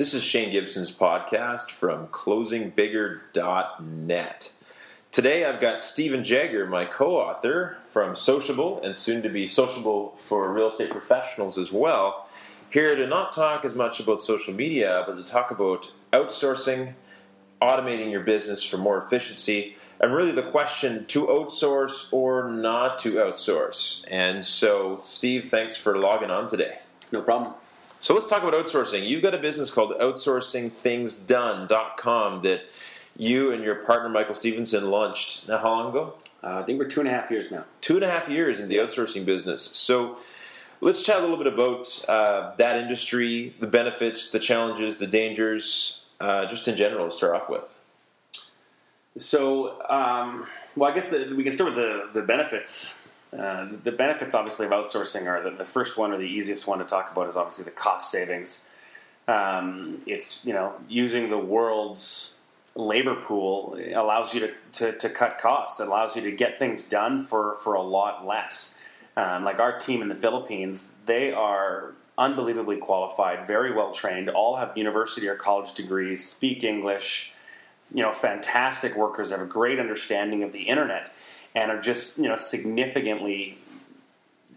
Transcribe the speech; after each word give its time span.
This 0.00 0.14
is 0.14 0.24
Shane 0.24 0.50
Gibson's 0.50 0.90
podcast 0.90 1.72
from 1.72 2.06
closingbigger.net. 2.06 4.52
Today 5.12 5.44
I've 5.44 5.60
got 5.60 5.82
Stephen 5.82 6.24
Jagger, 6.24 6.66
my 6.66 6.86
co 6.86 7.16
author 7.16 7.76
from 7.90 8.16
Sociable 8.16 8.80
and 8.82 8.96
soon 8.96 9.20
to 9.20 9.28
be 9.28 9.46
Sociable 9.46 10.14
for 10.16 10.50
real 10.50 10.68
estate 10.68 10.88
professionals 10.88 11.58
as 11.58 11.70
well, 11.70 12.26
here 12.70 12.96
to 12.96 13.06
not 13.06 13.34
talk 13.34 13.66
as 13.66 13.74
much 13.74 14.00
about 14.00 14.22
social 14.22 14.54
media, 14.54 15.04
but 15.06 15.16
to 15.16 15.22
talk 15.22 15.50
about 15.50 15.92
outsourcing, 16.14 16.94
automating 17.60 18.10
your 18.10 18.22
business 18.22 18.64
for 18.64 18.78
more 18.78 18.96
efficiency, 18.96 19.76
and 20.00 20.14
really 20.14 20.32
the 20.32 20.50
question 20.50 21.04
to 21.08 21.26
outsource 21.26 22.10
or 22.10 22.50
not 22.50 22.98
to 23.00 23.16
outsource. 23.16 24.06
And 24.10 24.46
so, 24.46 24.96
Steve, 24.98 25.50
thanks 25.50 25.76
for 25.76 25.98
logging 25.98 26.30
on 26.30 26.48
today. 26.48 26.78
No 27.12 27.20
problem. 27.20 27.52
So 28.02 28.14
let's 28.14 28.26
talk 28.26 28.42
about 28.42 28.54
outsourcing. 28.54 29.06
You've 29.06 29.22
got 29.22 29.34
a 29.34 29.38
business 29.38 29.70
called 29.70 29.92
OutsourcingThingsDone.com 30.00 32.40
that 32.40 32.62
you 33.14 33.52
and 33.52 33.62
your 33.62 33.74
partner 33.74 34.08
Michael 34.08 34.34
Stevenson 34.34 34.90
launched. 34.90 35.46
Now, 35.46 35.58
how 35.58 35.68
long 35.68 35.90
ago? 35.90 36.14
Uh, 36.42 36.60
I 36.60 36.62
think 36.62 36.78
we're 36.78 36.88
two 36.88 37.00
and 37.00 37.08
a 37.10 37.12
half 37.12 37.30
years 37.30 37.50
now. 37.50 37.66
Two 37.82 37.96
and 37.96 38.04
a 38.04 38.10
half 38.10 38.30
years 38.30 38.58
in 38.58 38.70
the 38.70 38.76
outsourcing 38.76 39.26
business. 39.26 39.62
So 39.62 40.16
let's 40.80 41.04
chat 41.04 41.18
a 41.18 41.20
little 41.20 41.36
bit 41.36 41.46
about 41.46 42.02
uh, 42.08 42.54
that 42.56 42.80
industry, 42.80 43.54
the 43.60 43.66
benefits, 43.66 44.30
the 44.30 44.38
challenges, 44.38 44.96
the 44.96 45.06
dangers, 45.06 46.04
uh, 46.20 46.46
just 46.46 46.66
in 46.68 46.78
general 46.78 47.04
to 47.04 47.12
start 47.14 47.34
off 47.34 47.50
with. 47.50 47.78
So, 49.14 49.78
um, 49.90 50.46
well, 50.74 50.90
I 50.90 50.94
guess 50.94 51.10
the, 51.10 51.34
we 51.36 51.44
can 51.44 51.52
start 51.52 51.74
with 51.74 51.84
the, 51.84 52.08
the 52.14 52.22
benefits. 52.22 52.94
Uh, 53.36 53.68
the 53.84 53.92
benefits, 53.92 54.34
obviously, 54.34 54.66
of 54.66 54.72
outsourcing 54.72 55.26
are 55.26 55.42
the, 55.42 55.56
the, 55.56 55.64
first 55.64 55.96
one 55.96 56.12
or 56.12 56.18
the 56.18 56.24
easiest 56.24 56.66
one 56.66 56.80
to 56.80 56.84
talk 56.84 57.12
about 57.12 57.28
is 57.28 57.36
obviously 57.36 57.64
the 57.64 57.70
cost 57.70 58.10
savings. 58.10 58.64
Um, 59.28 60.02
it's 60.06 60.44
you 60.44 60.52
know 60.52 60.74
using 60.88 61.30
the 61.30 61.38
world's 61.38 62.36
labor 62.74 63.14
pool 63.14 63.78
allows 63.94 64.34
you 64.34 64.40
to, 64.40 64.52
to, 64.72 64.98
to, 64.98 65.08
cut 65.08 65.38
costs. 65.38 65.80
It 65.80 65.88
allows 65.88 66.16
you 66.16 66.22
to 66.22 66.32
get 66.32 66.58
things 66.58 66.82
done 66.82 67.20
for, 67.20 67.56
for 67.56 67.74
a 67.74 67.82
lot 67.82 68.26
less. 68.26 68.76
Um, 69.16 69.44
like 69.44 69.58
our 69.58 69.78
team 69.78 70.02
in 70.02 70.08
the 70.08 70.14
Philippines, 70.14 70.92
they 71.06 71.32
are 71.32 71.94
unbelievably 72.16 72.76
qualified, 72.76 73.46
very 73.46 73.72
well 73.72 73.92
trained, 73.92 74.28
all 74.28 74.56
have 74.56 74.76
university 74.76 75.26
or 75.26 75.34
college 75.34 75.74
degrees, 75.74 76.26
speak 76.26 76.62
English, 76.62 77.32
you 77.92 78.02
know, 78.02 78.12
fantastic 78.12 78.94
workers, 78.94 79.30
have 79.30 79.40
a 79.40 79.46
great 79.46 79.80
understanding 79.80 80.42
of 80.42 80.52
the 80.52 80.62
internet 80.62 81.12
and 81.54 81.70
are 81.70 81.80
just 81.80 82.18
you 82.18 82.28
know 82.28 82.36
significantly 82.36 83.56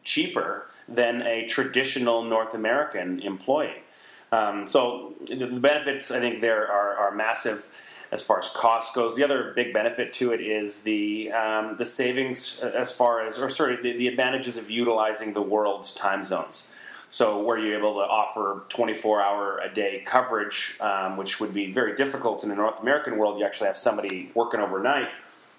cheaper 0.04 0.68
than 0.88 1.22
a 1.22 1.48
traditional 1.48 2.24
North 2.24 2.54
American 2.54 3.22
employee. 3.22 3.84
Um, 4.32 4.66
so 4.68 5.14
the 5.28 5.48
benefits 5.48 6.10
I 6.12 6.20
think 6.20 6.42
there 6.42 6.68
are, 6.70 6.96
are, 6.96 7.12
massive 7.12 7.68
as 8.12 8.24
far 8.24 8.40
as 8.40 8.50
cost 8.50 8.96
goes. 8.96 9.16
The 9.16 9.24
other 9.24 9.54
big 9.56 9.74
benefit 9.74 10.12
to 10.14 10.32
it 10.32 10.42
is 10.42 10.82
the 10.82 11.32
um, 11.32 11.78
the 11.78 11.86
savings 11.86 12.60
as 12.60 12.92
far 12.92 13.26
as 13.26 13.38
or 13.38 13.48
sorry 13.48 13.76
the, 13.82 13.96
the, 13.96 14.08
advantages 14.08 14.58
of 14.58 14.72
utilizing 14.72 15.34
the 15.34 15.42
world's 15.42 15.94
time 15.94 16.24
zones. 16.24 16.68
So 17.12 17.44
where 17.44 17.60
you're 17.60 17.78
able 17.78 17.94
to 17.94 18.00
offer 18.00 18.64
24 18.70 19.22
hour 19.22 19.60
a 19.60 19.72
day 19.72 20.02
coverage, 20.04 20.78
um, 20.82 21.16
which 21.16 21.40
would 21.40 21.54
be 21.54 21.72
very 21.72 21.96
difficult 21.96 22.42
in 22.42 22.50
the 22.50 22.56
North 22.56 22.82
American 22.82 23.20
world, 23.20 23.38
you 23.38 23.46
actually 23.46 23.68
have 23.68 23.78
somebody 23.78 24.32
working 24.34 24.60
overnight 24.60 25.10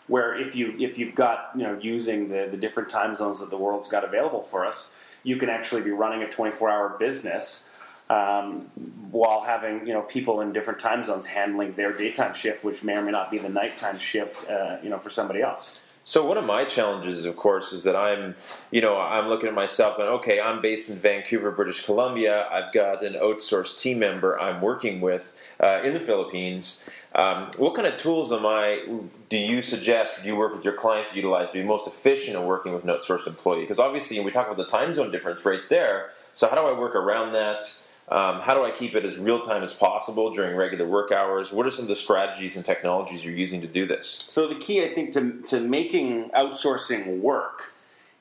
where 0.06 0.34
if 0.34 0.54
you 0.54 0.74
if 0.78 0.98
you've 0.98 1.14
got 1.14 1.50
you 1.56 1.62
know 1.62 1.78
using 1.80 2.28
the 2.28 2.48
the 2.50 2.56
different 2.56 2.88
time 2.88 3.14
zones 3.14 3.40
that 3.40 3.50
the 3.50 3.56
world's 3.56 3.88
got 3.88 4.04
available 4.04 4.42
for 4.42 4.66
us, 4.66 4.94
you 5.22 5.36
can 5.36 5.48
actually 5.48 5.82
be 5.82 5.90
running 5.90 6.22
a 6.22 6.30
24 6.30 6.70
hour 6.70 6.96
business 6.98 7.70
um, 8.10 8.60
while 9.10 9.40
having 9.42 9.86
you 9.86 9.92
know 9.92 10.02
people 10.02 10.40
in 10.40 10.52
different 10.52 10.78
time 10.78 11.02
zones 11.04 11.26
handling 11.26 11.74
their 11.74 11.92
daytime 11.92 12.34
shift, 12.34 12.64
which 12.64 12.84
may 12.84 12.94
or 12.94 13.02
may 13.02 13.12
not 13.12 13.30
be 13.30 13.38
the 13.38 13.48
nighttime 13.48 13.98
shift, 13.98 14.48
uh, 14.50 14.76
you 14.82 14.90
know, 14.90 14.98
for 14.98 15.10
somebody 15.10 15.40
else. 15.40 15.80
So 16.06 16.26
one 16.26 16.36
of 16.36 16.44
my 16.44 16.64
challenges, 16.64 17.24
of 17.24 17.34
course, 17.34 17.72
is 17.72 17.82
that 17.84 17.96
I'm, 17.96 18.36
you 18.70 18.82
know, 18.82 19.00
I'm 19.00 19.28
looking 19.28 19.48
at 19.48 19.54
myself 19.54 19.98
and 19.98 20.06
okay, 20.06 20.38
I'm 20.38 20.60
based 20.60 20.90
in 20.90 20.98
Vancouver, 20.98 21.50
British 21.50 21.82
Columbia. 21.82 22.46
I've 22.52 22.74
got 22.74 23.02
an 23.02 23.14
outsourced 23.14 23.78
team 23.78 24.00
member 24.00 24.38
I'm 24.38 24.60
working 24.60 25.00
with 25.00 25.34
uh, 25.58 25.80
in 25.82 25.94
the 25.94 26.00
Philippines. 26.00 26.84
Um, 27.14 27.50
what 27.56 27.74
kind 27.74 27.88
of 27.88 27.96
tools 27.96 28.32
am 28.32 28.44
I? 28.44 28.84
Do 29.30 29.38
you 29.38 29.62
suggest? 29.62 30.22
Do 30.22 30.28
you 30.28 30.36
work 30.36 30.54
with 30.54 30.62
your 30.62 30.74
clients 30.74 31.12
to 31.12 31.16
utilize 31.16 31.52
to 31.52 31.62
be 31.62 31.64
most 31.64 31.86
efficient 31.86 32.36
in 32.36 32.44
working 32.44 32.74
with 32.74 32.84
an 32.84 32.90
outsourced 32.90 33.26
employee? 33.26 33.62
Because 33.62 33.78
obviously, 33.78 34.20
we 34.20 34.30
talk 34.30 34.46
about 34.46 34.58
the 34.58 34.66
time 34.66 34.92
zone 34.92 35.10
difference 35.10 35.42
right 35.46 35.62
there. 35.70 36.10
So 36.34 36.48
how 36.48 36.54
do 36.54 36.62
I 36.62 36.78
work 36.78 36.94
around 36.94 37.32
that? 37.32 37.62
Um, 38.08 38.40
how 38.40 38.54
do 38.54 38.64
I 38.64 38.70
keep 38.70 38.94
it 38.94 39.04
as 39.04 39.16
real 39.16 39.40
time 39.40 39.62
as 39.62 39.72
possible 39.72 40.30
during 40.30 40.56
regular 40.56 40.86
work 40.86 41.10
hours? 41.10 41.52
What 41.52 41.66
are 41.66 41.70
some 41.70 41.84
of 41.84 41.88
the 41.88 41.96
strategies 41.96 42.56
and 42.56 42.64
technologies 42.64 43.24
you're 43.24 43.34
using 43.34 43.62
to 43.62 43.66
do 43.66 43.86
this? 43.86 44.26
So, 44.28 44.46
the 44.46 44.56
key, 44.56 44.84
I 44.84 44.94
think, 44.94 45.12
to, 45.14 45.40
to 45.48 45.60
making 45.60 46.30
outsourcing 46.30 47.20
work 47.20 47.72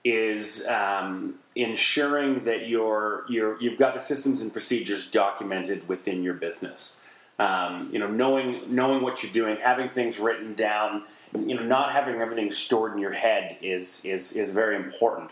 is 0.06 0.66
um, 0.68 1.36
ensuring 1.56 2.46
that 2.46 2.68
you're, 2.68 3.26
you're, 3.30 3.62
you've 3.62 3.80
got 3.80 3.94
the 3.94 4.00
systems 4.00 4.42
and 4.42 4.52
procedures 4.52 5.10
documented 5.10 5.88
within 5.88 6.24
your 6.24 6.34
business. 6.34 7.02
Um, 7.40 7.90
you 7.92 8.00
know, 8.00 8.10
knowing, 8.10 8.64
knowing 8.74 9.02
what 9.02 9.24
you're 9.24 9.34
doing, 9.34 9.58
having 9.58 9.90
things 9.90 10.20
written 10.20 10.54
down, 10.54 11.04
you 11.34 11.56
know, 11.56 11.64
not 11.64 11.92
having 11.92 12.22
everything 12.22 12.52
stored 12.52 12.94
in 12.94 13.00
your 13.00 13.14
head 13.14 13.58
is, 13.62 14.04
is, 14.06 14.34
is 14.34 14.50
very 14.50 14.76
important. 14.76 15.32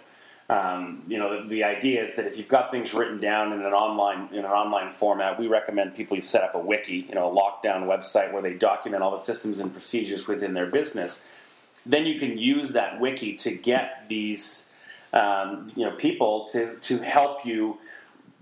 Um, 0.52 1.04
you 1.08 1.18
know, 1.18 1.44
the, 1.44 1.48
the, 1.48 1.64
idea 1.64 2.04
is 2.04 2.18
that 2.18 2.28
if 2.28 2.38
you've 2.38 2.50
got 2.50 2.72
things 2.72 2.94
written 2.94 3.22
down 3.22 3.54
in 3.54 3.62
an 3.62 3.72
online 3.72 4.28
in 4.34 4.40
an 4.40 4.52
online 4.52 4.92
format, 4.92 5.40
we 5.40 5.48
recommend 5.48 5.96
people 5.96 6.18
you 6.18 6.22
set 6.22 6.44
up 6.44 6.56
a 6.56 6.60
wiki, 6.60 7.06
you 7.08 7.16
know, 7.16 7.32
a 7.32 7.34
lockdown 7.34 7.86
website 7.86 8.34
where 8.34 8.42
they 8.42 8.54
document 8.54 9.02
all 9.02 9.12
the 9.12 9.18
systems 9.18 9.62
and 9.62 9.72
procedures 9.72 10.28
within 10.28 10.54
their 10.54 10.66
business. 10.66 11.26
Then 11.86 12.06
you 12.06 12.20
can 12.20 12.38
use 12.38 12.74
that 12.74 13.00
wiki 13.00 13.38
to 13.38 13.56
get 13.56 14.10
these, 14.10 14.68
um, 15.14 15.70
you 15.74 15.86
know, 15.86 15.96
people 15.96 16.50
to 16.50 16.76
to 16.76 16.98
help 16.98 17.46
you 17.46 17.78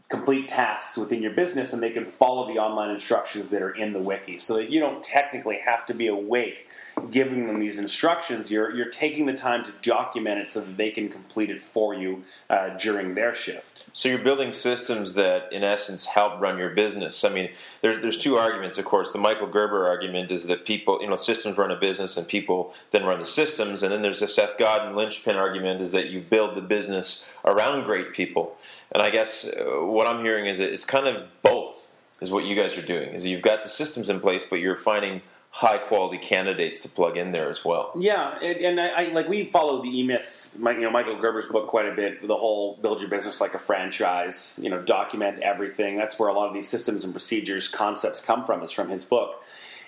complete 0.10 0.48
tasks 0.48 0.98
within 0.98 1.22
your 1.22 1.32
business, 1.32 1.72
and 1.72 1.82
they 1.82 1.92
can 1.92 2.06
follow 2.06 2.48
the 2.48 2.60
online 2.60 2.90
instructions 2.90 3.50
that 3.50 3.62
are 3.62 3.72
in 3.72 3.94
the 3.94 4.00
wiki, 4.00 4.38
so 4.38 4.56
that 4.56 4.72
you 4.72 4.80
don't 4.80 5.04
technically 5.04 5.60
have 5.60 5.86
to 5.86 5.94
be 5.94 6.08
awake 6.08 6.68
giving 7.12 7.48
them 7.48 7.60
these 7.60 7.78
instructions, 7.78 8.52
you're 8.52 8.76
you're 8.76 8.90
taking 8.90 9.26
the 9.26 9.34
time 9.34 9.64
to 9.64 9.72
document 9.82 10.40
it 10.40 10.52
so 10.52 10.62
that 10.62 10.78
they 10.78 10.90
can 10.90 11.10
complete 11.10 11.50
it 11.50 11.62
for 11.62 11.94
you 11.94 12.24
uh, 12.50 12.70
during 12.78 13.16
their 13.16 13.34
shift. 13.34 13.88
So 13.94 14.10
you're 14.10 14.20
building 14.20 14.52
systems 14.52 15.14
that, 15.16 15.52
in 15.52 15.64
essence, 15.64 16.06
help 16.06 16.40
run 16.40 16.58
your 16.58 16.70
business. 16.70 17.24
I 17.24 17.30
mean, 17.30 17.52
there's 17.82 18.00
there's 18.00 18.18
two 18.18 18.36
arguments, 18.36 18.78
of 18.78 18.86
course. 18.86 19.12
The 19.12 19.20
Michael 19.20 19.48
Gerber 19.48 19.88
argument 19.88 20.32
is 20.32 20.48
that 20.48 20.66
people, 20.66 21.00
you 21.02 21.08
know, 21.08 21.16
systems 21.16 21.58
run 21.58 21.72
a 21.72 21.76
business, 21.76 22.18
and 22.18 22.28
people 22.28 22.74
then 22.92 23.06
run 23.06 23.20
the 23.20 23.26
systems. 23.26 23.84
And 23.84 23.92
then 23.92 24.02
there's 24.02 24.20
the 24.20 24.28
Seth 24.28 24.58
Godin 24.58 24.96
linchpin 24.96 25.36
argument 25.36 25.82
is 25.82 25.92
that 25.92 26.10
you 26.10 26.22
build 26.22 26.56
the 26.56 26.62
business 26.62 27.26
around 27.46 27.86
great 27.86 28.14
people. 28.14 28.58
And 28.92 29.02
I 29.02 29.10
guess 29.10 29.46
uh, 29.46 29.86
what 29.86 30.08
I'm 30.08 30.24
hearing 30.24 30.46
is 30.46 30.60
it's 30.60 30.86
kind 30.86 31.08
of 31.08 31.28
both. 31.42 31.94
Is 32.22 32.32
what 32.32 32.44
you 32.44 32.54
guys 32.54 32.78
are 32.78 32.82
doing. 32.82 33.14
Is 33.14 33.26
you've 33.26 33.42
got 33.42 33.64
the 33.64 33.70
systems 33.70 34.10
in 34.10 34.20
place, 34.20 34.44
but 34.44 34.60
you're 34.60 34.76
finding 34.76 35.22
high 35.52 35.78
quality 35.78 36.18
candidates 36.18 36.80
to 36.82 36.90
plug 36.90 37.18
in 37.18 37.32
there 37.32 37.50
as 37.50 37.66
well. 37.66 37.92
Yeah, 37.98 38.38
and, 38.40 38.58
and 38.58 38.80
I, 38.80 38.90
I, 38.90 39.04
like 39.14 39.28
we 39.28 39.46
follow 39.46 39.82
the 39.82 39.90
E 39.90 40.04
Myth, 40.04 40.52
you 40.56 40.82
know, 40.82 40.92
Michael 40.92 41.20
Gerber's 41.20 41.48
book 41.48 41.68
quite 41.68 41.88
a 41.88 41.96
bit. 41.96 42.28
The 42.28 42.38
whole 42.38 42.78
build 42.82 43.02
your 43.02 43.10
business 43.10 43.42
like 43.42 43.56
a 43.56 43.60
franchise, 43.60 44.60
you 44.62 44.70
know, 44.70 44.82
document 44.82 45.40
everything. 45.40 45.98
That's 45.98 46.20
where 46.20 46.30
a 46.30 46.34
lot 46.34 46.50
of 46.50 46.54
these 46.54 46.68
systems 46.68 47.04
and 47.04 47.14
procedures 47.14 47.68
concepts 47.68 48.22
come 48.22 48.46
from. 48.46 48.62
Is 48.62 48.72
from 48.72 48.90
his 48.90 49.06
book. 49.06 49.42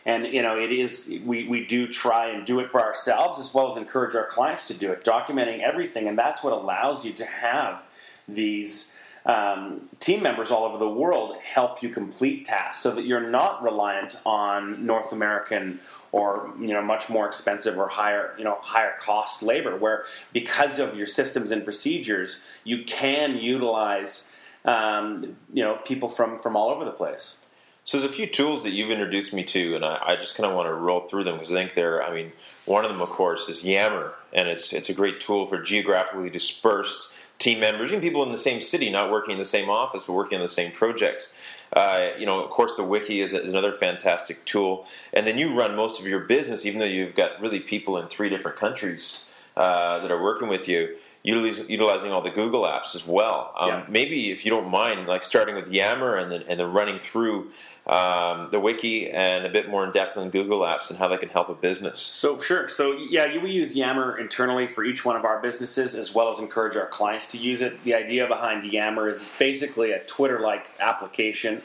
And 0.06 0.26
you 0.28 0.42
know, 0.42 0.58
it 0.58 0.72
is 0.72 1.14
we, 1.24 1.48
we 1.48 1.66
do 1.66 1.88
try 1.88 2.28
and 2.28 2.46
do 2.46 2.60
it 2.60 2.70
for 2.70 2.82
ourselves 2.82 3.40
as 3.40 3.54
well 3.54 3.72
as 3.72 3.78
encourage 3.78 4.16
our 4.16 4.26
clients 4.26 4.68
to 4.68 4.74
do 4.74 4.92
it, 4.92 5.04
documenting 5.04 5.62
everything, 5.62 6.08
and 6.08 6.18
that's 6.18 6.44
what 6.44 6.54
allows 6.54 7.06
you 7.06 7.14
to 7.14 7.26
have 7.26 7.84
these 8.28 8.96
um, 9.26 9.90
team 10.00 10.24
members 10.24 10.50
all 10.50 10.64
over 10.64 10.78
the 10.78 10.90
world 10.90 11.36
help 11.38 11.84
you 11.84 11.90
complete 11.90 12.46
tasks 12.46 12.82
so 12.82 12.92
that 12.92 13.06
you're 13.06 13.30
not 13.30 13.62
reliant 13.62 14.20
on 14.26 14.86
North 14.86 15.12
American 15.12 15.80
or 16.12 16.52
you 16.60 16.68
know 16.68 16.82
much 16.82 17.10
more 17.10 17.28
expensive 17.28 17.78
or 17.78 17.88
higher 17.88 18.34
you 18.38 18.44
know 18.44 18.58
higher 18.62 18.96
cost 19.00 19.44
labor 19.44 19.78
where 19.78 20.06
because 20.34 20.80
of 20.80 20.96
your 20.96 21.08
systems 21.08 21.52
and 21.52 21.64
procedures 21.64 22.42
you 22.64 22.84
can 22.84 23.38
utilize 23.38 24.30
um, 24.66 25.38
you 25.54 25.64
know 25.64 25.76
people 25.86 26.10
from 26.10 26.40
from 26.40 26.56
all 26.56 26.70
over 26.70 26.84
the 26.84 26.92
place 26.92 27.38
so 27.84 27.98
there's 27.98 28.10
a 28.10 28.14
few 28.14 28.28
tools 28.28 28.64
that 28.64 28.72
you've 28.72 28.92
introduced 28.92 29.34
me 29.34 29.44
to, 29.46 29.76
and 29.76 29.84
I, 29.84 30.00
I 30.06 30.16
just 30.16 30.36
kind 30.36 30.50
of 30.50 30.56
want 30.56 30.68
to 30.68 30.74
roll 30.74 31.00
through 31.00 31.24
them 31.24 31.36
because 31.36 31.52
I 31.52 31.56
think 31.56 31.74
they're. 31.74 32.04
I 32.04 32.14
mean, 32.14 32.32
one 32.66 32.86
of 32.86 32.92
them, 32.92 33.02
of 33.02 33.10
course, 33.10 33.50
is 33.50 33.64
Yammer, 33.64 34.14
and 34.32 34.48
it's 34.48 34.72
it's 34.72 34.90
a 34.90 34.94
great 34.94 35.20
tool 35.20 35.46
for 35.46 35.62
geographically 35.62 36.30
dispersed 36.30 37.12
team 37.40 37.60
members, 37.60 37.90
even 37.90 38.02
people 38.02 38.22
in 38.22 38.32
the 38.32 38.38
same 38.38 38.62
city, 38.62 38.92
not 38.92 39.10
working 39.10 39.32
in 39.32 39.40
the 39.40 39.46
same 39.46 39.68
office, 39.68 40.04
but 40.04 40.14
working 40.14 40.38
on 40.38 40.44
the 40.44 40.48
same 40.48 40.72
projects. 40.72 41.64
Uh, 41.74 42.10
you 42.20 42.26
know, 42.26 42.44
of 42.44 42.52
course, 42.52 42.76
the 42.76 42.84
wiki 42.84 43.22
is, 43.22 43.34
is, 43.34 43.50
another 43.50 43.72
fantastic 43.72 44.46
tool. 44.46 44.86
And 45.12 45.26
then 45.26 45.40
you 45.40 45.58
run 45.58 45.76
most 45.76 46.00
of 46.00 46.06
your 46.06 46.20
business, 46.20 46.68
even 46.68 46.80
though 46.80 46.86
you've 46.86 47.16
got 47.16 47.42
really 47.42 47.60
people 47.60 47.98
in 47.98 48.08
three 48.10 48.30
different 48.30 48.58
countries. 48.58 49.28
uh, 49.56 50.00
that 50.00 50.12
are 50.12 50.22
working 50.22 50.48
with 50.48 50.68
you, 50.68 50.96
utilizing, 51.24 52.12
all 52.12 52.22
the 52.22 52.32
Google 52.32 52.64
apps 52.64 52.96
as 52.96 53.06
well. 53.06 53.54
Um, 53.58 53.70
Yeah. 53.70 53.86
Maybe 53.88 54.32
if 54.32 54.44
you 54.44 54.52
don't 54.52 54.70
mind, 54.70 55.08
like 55.08 55.24
starting 55.24 55.56
with 55.56 55.70
Yammer 55.70 56.16
and 56.16 56.32
then 56.32 56.44
and 56.48 56.60
then 56.60 56.72
running 56.72 56.98
through 56.98 57.52
um, 57.86 58.50
the 58.52 58.60
wiki 58.60 59.10
and 59.10 59.46
a 59.46 59.50
bit 59.50 59.70
more 59.70 59.84
in 59.86 59.92
depth 59.92 60.18
on 60.18 60.30
Google 60.30 60.62
apps 60.62 60.90
and 60.90 60.98
how 60.98 61.08
they 61.08 61.18
can 61.18 61.30
help 61.30 61.50
a 61.50 61.54
business. 61.54 62.00
So 62.00 62.40
sure. 62.40 62.68
So 62.68 62.94
yeah, 62.94 63.38
we 63.42 63.52
use 63.52 63.76
Yammer 63.76 64.18
internally 64.18 64.68
for 64.68 64.84
each 64.84 65.06
one 65.06 65.16
of 65.16 65.26
our 65.26 65.40
businesses, 65.42 65.94
as 65.96 66.14
well 66.14 66.32
as 66.32 66.40
encourage 66.40 66.76
our 66.76 66.88
clients 66.88 67.28
to 67.32 67.38
use 67.38 67.62
it. 67.62 67.84
The 67.84 67.94
idea 67.94 68.28
behind 68.28 68.64
Yammer 68.72 69.08
is 69.10 69.22
it's 69.22 69.38
basically 69.38 69.92
a 69.92 70.00
Twitter-like 70.06 70.74
application, 70.80 71.62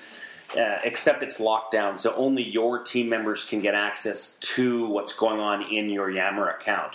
uh, 0.56 0.78
except 0.84 1.22
it's 1.22 1.40
locked 1.40 1.72
down, 1.72 1.98
so 1.98 2.14
only 2.14 2.42
your 2.42 2.82
team 2.82 3.08
members 3.08 3.44
can 3.44 3.60
get 3.60 3.74
access 3.74 4.36
to 4.38 4.86
what's 4.86 5.12
going 5.12 5.40
on 5.40 5.62
in 5.62 5.90
your 5.90 6.10
Yammer 6.10 6.48
account. 6.48 6.94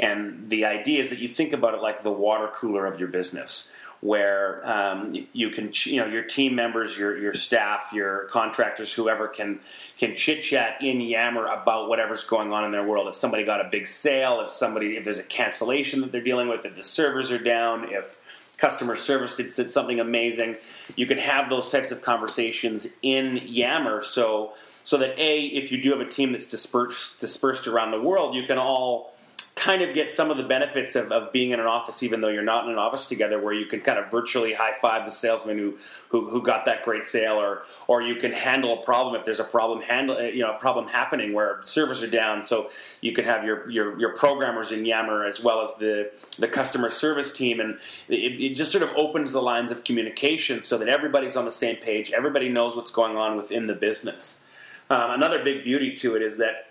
And 0.00 0.48
the 0.48 0.64
idea 0.64 1.02
is 1.02 1.10
that 1.10 1.18
you 1.18 1.28
think 1.28 1.52
about 1.52 1.74
it 1.74 1.82
like 1.82 2.02
the 2.02 2.10
water 2.10 2.50
cooler 2.52 2.86
of 2.86 2.98
your 2.98 3.08
business 3.08 3.70
where 4.00 4.66
um, 4.66 5.14
you 5.34 5.50
can, 5.50 5.70
you 5.84 6.00
know, 6.00 6.06
your 6.06 6.22
team 6.22 6.54
members, 6.54 6.98
your 6.98 7.18
your 7.18 7.34
staff, 7.34 7.90
your 7.92 8.24
contractors, 8.30 8.92
whoever 8.94 9.28
can 9.28 9.60
can 9.98 10.16
chit 10.16 10.42
chat 10.42 10.80
in 10.80 11.00
Yammer 11.00 11.46
about 11.46 11.88
whatever's 11.88 12.24
going 12.24 12.50
on 12.52 12.64
in 12.64 12.72
their 12.72 12.86
world. 12.86 13.08
If 13.08 13.14
somebody 13.14 13.44
got 13.44 13.60
a 13.60 13.68
big 13.70 13.86
sale, 13.86 14.40
if 14.40 14.48
somebody, 14.48 14.96
if 14.96 15.04
there's 15.04 15.18
a 15.18 15.24
cancellation 15.24 16.00
that 16.00 16.12
they're 16.12 16.22
dealing 16.22 16.48
with, 16.48 16.64
if 16.64 16.76
the 16.76 16.82
servers 16.82 17.30
are 17.30 17.38
down, 17.38 17.92
if 17.92 18.20
customer 18.56 18.96
service 18.96 19.34
did, 19.34 19.52
did 19.54 19.68
something 19.68 20.00
amazing, 20.00 20.56
you 20.96 21.06
can 21.06 21.18
have 21.18 21.50
those 21.50 21.68
types 21.68 21.90
of 21.90 22.00
conversations 22.00 22.86
in 23.02 23.42
Yammer. 23.44 24.02
So 24.02 24.54
so 24.82 24.96
that 24.96 25.18
a, 25.18 25.46
if 25.46 25.70
you 25.70 25.80
do 25.80 25.90
have 25.90 26.00
a 26.00 26.08
team 26.08 26.32
that's 26.32 26.46
dispersed 26.46 27.20
dispersed 27.20 27.66
around 27.66 27.90
the 27.90 28.00
world, 28.00 28.34
you 28.34 28.44
can 28.44 28.56
all 28.56 29.12
kind 29.56 29.82
of 29.82 29.94
get 29.94 30.10
some 30.10 30.30
of 30.30 30.36
the 30.36 30.42
benefits 30.42 30.94
of, 30.94 31.12
of 31.12 31.32
being 31.32 31.50
in 31.50 31.60
an 31.60 31.66
office, 31.66 32.02
even 32.02 32.20
though 32.20 32.28
you're 32.28 32.42
not 32.42 32.64
in 32.64 32.70
an 32.70 32.78
office 32.78 33.06
together, 33.06 33.40
where 33.40 33.52
you 33.52 33.66
can 33.66 33.80
kind 33.80 33.98
of 33.98 34.10
virtually 34.10 34.54
high 34.54 34.72
five 34.72 35.04
the 35.04 35.10
salesman 35.10 35.58
who, 35.58 35.76
who 36.08 36.30
who 36.30 36.42
got 36.42 36.64
that 36.64 36.84
great 36.84 37.06
sale, 37.06 37.34
or 37.34 37.62
or 37.86 38.02
you 38.02 38.16
can 38.16 38.32
handle 38.32 38.80
a 38.80 38.82
problem 38.82 39.14
if 39.14 39.24
there's 39.24 39.40
a 39.40 39.44
problem 39.44 39.82
handle 39.82 40.20
you 40.22 40.42
know 40.42 40.54
problem 40.54 40.86
happening 40.88 41.32
where 41.32 41.60
servers 41.62 42.02
are 42.02 42.10
down. 42.10 42.44
So 42.44 42.70
you 43.00 43.12
can 43.12 43.24
have 43.24 43.44
your 43.44 43.68
your, 43.70 43.98
your 43.98 44.14
programmers 44.14 44.72
in 44.72 44.84
Yammer 44.84 45.24
as 45.24 45.42
well 45.42 45.62
as 45.62 45.76
the 45.76 46.10
the 46.38 46.48
customer 46.48 46.90
service 46.90 47.32
team, 47.32 47.60
and 47.60 47.78
it, 48.08 48.40
it 48.40 48.54
just 48.54 48.72
sort 48.72 48.82
of 48.82 48.90
opens 48.96 49.32
the 49.32 49.42
lines 49.42 49.70
of 49.70 49.84
communication 49.84 50.62
so 50.62 50.78
that 50.78 50.88
everybody's 50.88 51.36
on 51.36 51.44
the 51.44 51.52
same 51.52 51.76
page, 51.76 52.12
everybody 52.12 52.48
knows 52.48 52.76
what's 52.76 52.90
going 52.90 53.16
on 53.16 53.36
within 53.36 53.66
the 53.66 53.74
business. 53.74 54.42
Um, 54.88 55.12
another 55.12 55.44
big 55.44 55.62
beauty 55.62 55.94
to 55.96 56.16
it 56.16 56.22
is 56.22 56.38
that 56.38 56.69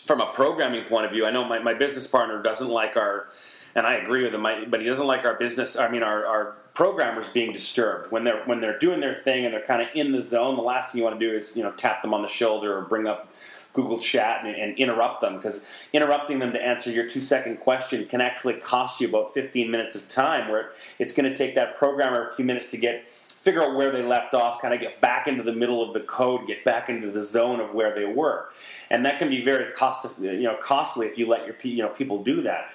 from 0.00 0.20
a 0.20 0.32
programming 0.32 0.84
point 0.84 1.06
of 1.06 1.12
view, 1.12 1.26
I 1.26 1.30
know 1.30 1.44
my, 1.44 1.58
my 1.58 1.74
business 1.74 2.06
partner 2.06 2.42
doesn't 2.42 2.68
like 2.68 2.96
our, 2.96 3.28
and 3.74 3.86
I 3.86 3.94
agree 3.94 4.24
with 4.24 4.34
him, 4.34 4.44
I, 4.44 4.64
but 4.64 4.80
he 4.80 4.86
doesn't 4.86 5.06
like 5.06 5.24
our 5.24 5.34
business. 5.34 5.76
I 5.76 5.88
mean, 5.88 6.02
our, 6.02 6.26
our 6.26 6.56
programmers 6.74 7.28
being 7.28 7.52
disturbed 7.52 8.10
when 8.10 8.24
they're 8.24 8.44
when 8.44 8.60
they're 8.60 8.78
doing 8.78 9.00
their 9.00 9.14
thing 9.14 9.44
and 9.44 9.52
they're 9.52 9.66
kind 9.66 9.82
of 9.82 9.88
in 9.94 10.12
the 10.12 10.22
zone. 10.22 10.56
The 10.56 10.62
last 10.62 10.92
thing 10.92 11.00
you 11.00 11.04
want 11.04 11.18
to 11.18 11.26
do 11.28 11.34
is 11.34 11.56
you 11.56 11.62
know 11.62 11.72
tap 11.72 12.02
them 12.02 12.14
on 12.14 12.22
the 12.22 12.28
shoulder 12.28 12.76
or 12.76 12.82
bring 12.82 13.06
up 13.06 13.32
Google 13.72 13.98
Chat 13.98 14.44
and, 14.44 14.54
and 14.56 14.78
interrupt 14.78 15.20
them 15.20 15.36
because 15.36 15.64
interrupting 15.92 16.38
them 16.38 16.52
to 16.52 16.60
answer 16.60 16.90
your 16.90 17.08
two 17.08 17.20
second 17.20 17.58
question 17.58 18.06
can 18.06 18.20
actually 18.20 18.54
cost 18.54 19.00
you 19.00 19.08
about 19.08 19.34
15 19.34 19.70
minutes 19.70 19.94
of 19.94 20.08
time. 20.08 20.50
Where 20.50 20.70
it's 20.98 21.12
going 21.12 21.30
to 21.30 21.36
take 21.36 21.54
that 21.54 21.76
programmer 21.76 22.28
a 22.28 22.34
few 22.34 22.44
minutes 22.44 22.70
to 22.72 22.76
get 22.76 23.04
figure 23.42 23.62
out 23.62 23.74
where 23.74 23.90
they 23.90 24.02
left 24.02 24.34
off, 24.34 24.60
kind 24.60 24.74
of 24.74 24.80
get 24.80 25.00
back 25.00 25.26
into 25.26 25.42
the 25.42 25.52
middle 25.52 25.86
of 25.86 25.94
the 25.94 26.00
code, 26.00 26.46
get 26.46 26.64
back 26.64 26.88
into 26.88 27.10
the 27.10 27.24
zone 27.24 27.60
of 27.60 27.74
where 27.74 27.94
they 27.94 28.04
were, 28.04 28.48
and 28.90 29.04
that 29.04 29.18
can 29.18 29.28
be 29.28 29.44
very 29.44 29.72
cost 29.72 30.06
you 30.20 30.42
know 30.42 30.56
costly 30.60 31.06
if 31.06 31.18
you 31.18 31.26
let 31.26 31.46
your 31.46 31.56
you 31.62 31.82
know 31.82 31.88
people 31.88 32.22
do 32.22 32.42
that. 32.42 32.70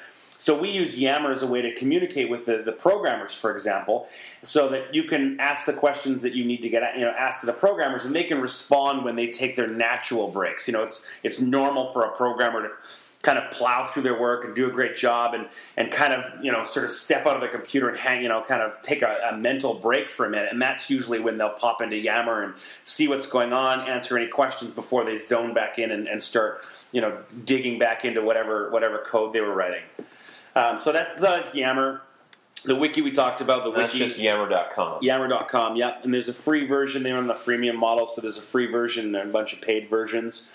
So 0.45 0.55
we 0.55 0.69
use 0.69 0.99
Yammer 0.99 1.31
as 1.31 1.41
a 1.41 1.47
way 1.47 1.63
to 1.63 1.73
communicate 1.73 2.29
with 2.29 2.45
the, 2.45 2.57
the 2.57 2.71
programmers, 2.71 3.33
for 3.33 3.51
example, 3.51 4.07
so 4.43 4.69
that 4.69 4.93
you 4.93 5.05
can 5.05 5.39
ask 5.39 5.65
the 5.65 5.73
questions 5.73 6.21
that 6.21 6.35
you 6.35 6.45
need 6.45 6.61
to 6.61 6.69
get 6.69 6.95
you 6.95 7.05
know 7.05 7.09
asked 7.17 7.39
to 7.39 7.47
the 7.47 7.53
programmers, 7.53 8.05
and 8.05 8.15
they 8.15 8.25
can 8.25 8.39
respond 8.39 9.03
when 9.03 9.15
they 9.15 9.27
take 9.27 9.55
their 9.55 9.67
natural 9.67 10.27
breaks. 10.27 10.67
You 10.67 10.73
know, 10.73 10.83
it's 10.83 11.07
it's 11.23 11.39
normal 11.39 11.91
for 11.93 12.03
a 12.03 12.11
programmer 12.15 12.61
to 12.61 12.73
kind 13.25 13.39
of 13.39 13.49
plow 13.49 13.83
through 13.83 14.03
their 14.03 14.19
work 14.19 14.45
and 14.45 14.55
do 14.55 14.67
a 14.67 14.71
great 14.71 14.95
job 14.95 15.33
and, 15.33 15.47
and 15.75 15.91
kind 15.91 16.13
of 16.13 16.23
you 16.43 16.51
know 16.51 16.61
sort 16.61 16.85
of 16.85 16.91
step 16.91 17.25
out 17.25 17.35
of 17.35 17.41
the 17.41 17.47
computer 17.47 17.89
and 17.89 17.97
hang 17.97 18.21
you 18.21 18.29
know 18.29 18.43
kind 18.47 18.61
of 18.61 18.79
take 18.81 19.01
a, 19.01 19.17
a, 19.31 19.35
mental 19.35 19.73
break 19.73 20.11
for 20.11 20.27
a 20.27 20.29
minute 20.29 20.49
and 20.51 20.61
that's 20.61 20.91
usually 20.91 21.19
when 21.19 21.39
they'll 21.39 21.49
pop 21.49 21.81
into 21.81 21.97
Yammer 21.97 22.43
and 22.43 22.53
see 22.83 23.07
what's 23.07 23.25
going 23.25 23.51
on 23.51 23.81
answer 23.81 24.15
any 24.15 24.27
questions 24.27 24.71
before 24.71 25.03
they 25.03 25.17
zone 25.17 25.55
back 25.55 25.79
in 25.79 25.89
and, 25.89 26.07
and 26.07 26.21
start 26.21 26.61
you 26.91 27.01
know 27.01 27.17
digging 27.43 27.79
back 27.79 28.05
into 28.05 28.21
whatever 28.21 28.69
whatever 28.69 28.99
code 28.99 29.33
they 29.33 29.41
were 29.41 29.55
writing 29.55 29.83
um, 30.55 30.77
so 30.77 30.93
that's 30.93 31.17
the 31.17 31.49
Yammer 31.53 32.01
the 32.63 32.75
wiki 32.75 33.01
we 33.01 33.11
talked 33.11 33.41
about 33.41 33.63
the 33.63 33.71
That's 33.71 33.93
wiki 33.93 34.05
just 34.07 34.19
yammer.com. 34.19 34.99
Yammer.com, 35.03 35.75
yeah. 35.75 35.97
And 36.01 36.11
there's 36.11 36.29
a 36.29 36.33
free 36.33 36.65
version. 36.65 37.03
They're 37.03 37.15
on 37.17 37.27
the 37.27 37.35
freemium 37.35 37.75
model, 37.75 38.07
so 38.07 38.21
there's 38.21 38.39
a 38.39 38.41
free 38.41 38.65
version 38.65 39.13
and 39.15 39.29
a 39.29 39.31
bunch 39.31 39.53
of 39.53 39.61
paid 39.61 39.87
versions. 39.87 40.47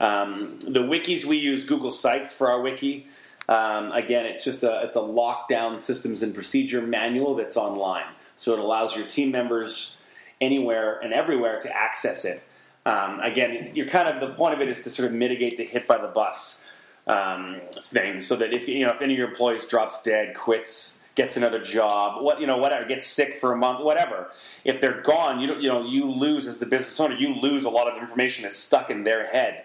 Um, 0.00 0.58
the 0.60 0.80
wikis 0.80 1.24
we 1.24 1.36
use 1.36 1.64
Google 1.64 1.90
Sites 1.90 2.32
for 2.32 2.50
our 2.50 2.60
wiki. 2.60 3.06
Um, 3.48 3.92
again, 3.92 4.24
it's 4.24 4.44
just 4.44 4.62
a 4.62 4.82
it's 4.82 4.96
a 4.96 5.00
lockdown 5.00 5.80
systems 5.80 6.22
and 6.22 6.34
procedure 6.34 6.80
manual 6.80 7.34
that's 7.34 7.56
online, 7.56 8.06
so 8.36 8.52
it 8.54 8.58
allows 8.58 8.96
your 8.96 9.06
team 9.06 9.30
members 9.30 9.98
anywhere 10.40 10.98
and 11.00 11.12
everywhere 11.12 11.60
to 11.60 11.76
access 11.76 12.24
it. 12.24 12.42
Um, 12.86 13.20
again, 13.20 13.62
you're 13.74 13.88
kind 13.88 14.08
of 14.08 14.26
the 14.26 14.34
point 14.34 14.54
of 14.54 14.60
it 14.62 14.68
is 14.68 14.82
to 14.84 14.90
sort 14.90 15.08
of 15.08 15.14
mitigate 15.14 15.58
the 15.58 15.64
hit 15.64 15.86
by 15.86 16.00
the 16.00 16.08
bus 16.08 16.64
um, 17.06 17.60
thing, 17.72 18.22
so 18.22 18.36
that 18.36 18.54
if 18.54 18.68
you 18.68 18.86
know 18.86 18.92
if 18.94 19.02
any 19.02 19.12
of 19.12 19.18
your 19.18 19.28
employees 19.28 19.66
drops 19.66 20.00
dead, 20.00 20.34
quits, 20.34 21.02
gets 21.14 21.36
another 21.36 21.60
job, 21.62 22.22
what 22.24 22.40
you 22.40 22.46
know, 22.46 22.56
whatever, 22.56 22.86
gets 22.86 23.06
sick 23.06 23.38
for 23.38 23.52
a 23.52 23.56
month, 23.56 23.84
whatever. 23.84 24.30
If 24.64 24.80
they're 24.80 25.02
gone, 25.02 25.40
you 25.40 25.54
you 25.56 25.68
know, 25.68 25.84
you 25.84 26.10
lose 26.10 26.46
as 26.46 26.58
the 26.58 26.66
business 26.66 26.98
owner, 26.98 27.16
you 27.16 27.34
lose 27.34 27.64
a 27.64 27.70
lot 27.70 27.86
of 27.86 28.00
information 28.00 28.44
that's 28.44 28.56
stuck 28.56 28.90
in 28.90 29.04
their 29.04 29.26
head. 29.26 29.64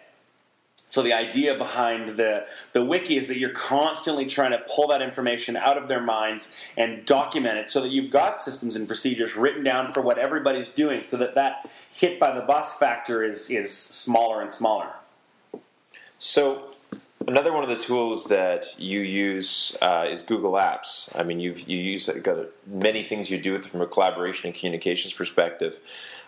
So 0.87 1.01
the 1.01 1.13
idea 1.13 1.57
behind 1.57 2.17
the 2.17 2.45
the 2.73 2.85
wiki 2.85 3.17
is 3.17 3.27
that 3.27 3.37
you're 3.37 3.49
constantly 3.49 4.25
trying 4.25 4.51
to 4.51 4.63
pull 4.69 4.87
that 4.89 5.01
information 5.01 5.57
out 5.57 5.77
of 5.77 5.87
their 5.87 6.01
minds 6.01 6.51
and 6.77 7.05
document 7.05 7.57
it 7.57 7.69
so 7.69 7.81
that 7.81 7.89
you've 7.89 8.11
got 8.11 8.39
systems 8.39 8.75
and 8.75 8.87
procedures 8.87 9.35
written 9.35 9.63
down 9.63 9.91
for 9.91 10.01
what 10.01 10.17
everybody's 10.19 10.69
doing 10.69 11.03
so 11.07 11.17
that 11.17 11.35
that 11.35 11.69
hit 11.91 12.19
by 12.19 12.33
the 12.33 12.41
bus 12.41 12.77
factor 12.77 13.23
is 13.23 13.49
is 13.49 13.75
smaller 13.75 14.41
and 14.41 14.51
smaller. 14.51 14.93
So, 16.17 16.69
another 17.27 17.51
one 17.51 17.63
of 17.63 17.69
the 17.69 17.83
tools 17.83 18.25
that 18.25 18.79
you 18.79 19.01
use 19.01 19.75
uh, 19.81 20.05
is 20.09 20.21
Google 20.21 20.53
Apps. 20.53 21.11
I 21.15 21.23
mean, 21.23 21.39
you've 21.39 21.67
you 21.67 21.77
use 21.77 22.09
got 22.23 22.37
many 22.67 23.03
things 23.03 23.29
you 23.29 23.39
do 23.39 23.53
with 23.53 23.65
it 23.65 23.69
from 23.69 23.81
a 23.81 23.87
collaboration 23.87 24.47
and 24.47 24.55
communications 24.55 25.13
perspective. 25.13 25.79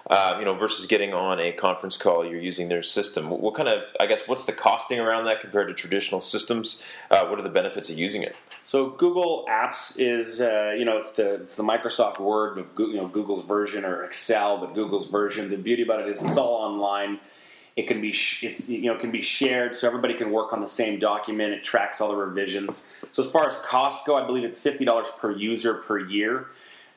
Uh, 0.09 0.37
you 0.39 0.45
know, 0.45 0.53
versus 0.53 0.85
getting 0.85 1.13
on 1.13 1.37
a 1.37 1.51
conference 1.51 1.97
call, 1.97 2.25
you're 2.25 2.39
using 2.39 2.69
their 2.69 2.81
system. 2.81 3.29
What 3.29 3.55
kind 3.55 3.67
of, 3.67 3.93
I 3.99 4.05
guess, 4.05 4.25
what's 4.25 4.45
the 4.45 4.53
costing 4.53 5.01
around 5.01 5.25
that 5.25 5.41
compared 5.41 5.67
to 5.67 5.73
traditional 5.73 6.21
systems? 6.21 6.81
Uh, 7.11 7.25
what 7.25 7.37
are 7.39 7.41
the 7.41 7.49
benefits 7.49 7.89
of 7.89 7.97
using 7.97 8.23
it? 8.23 8.33
So 8.63 8.89
Google 8.89 9.45
Apps 9.49 9.95
is, 9.97 10.41
uh, 10.41 10.75
you 10.77 10.85
know, 10.85 10.97
it's 10.97 11.13
the 11.13 11.35
it's 11.35 11.55
the 11.55 11.63
Microsoft 11.63 12.19
Word 12.19 12.57
of 12.57 12.67
you 12.77 12.95
know 12.95 13.07
Google's 13.07 13.45
version 13.45 13.85
or 13.85 14.03
Excel, 14.03 14.57
but 14.57 14.73
Google's 14.73 15.09
version. 15.09 15.49
The 15.49 15.55
beauty 15.55 15.83
about 15.83 16.01
it 16.01 16.09
is 16.09 16.21
it's 16.21 16.37
all 16.37 16.55
online. 16.55 17.19
It 17.77 17.87
can 17.87 18.01
be 18.01 18.11
sh- 18.11 18.43
it's 18.43 18.67
you 18.67 18.91
know 18.91 18.97
can 18.97 19.11
be 19.11 19.21
shared, 19.21 19.73
so 19.73 19.87
everybody 19.87 20.15
can 20.15 20.31
work 20.31 20.51
on 20.51 20.59
the 20.59 20.67
same 20.67 20.99
document. 20.99 21.53
It 21.53 21.63
tracks 21.63 22.01
all 22.01 22.09
the 22.09 22.17
revisions. 22.17 22.89
So 23.13 23.23
as 23.23 23.31
far 23.31 23.47
as 23.47 23.57
costs 23.59 24.05
go, 24.05 24.15
I 24.15 24.25
believe 24.25 24.43
it's 24.43 24.59
fifty 24.59 24.83
dollars 24.83 25.07
per 25.17 25.31
user 25.31 25.75
per 25.75 25.99
year 25.99 26.47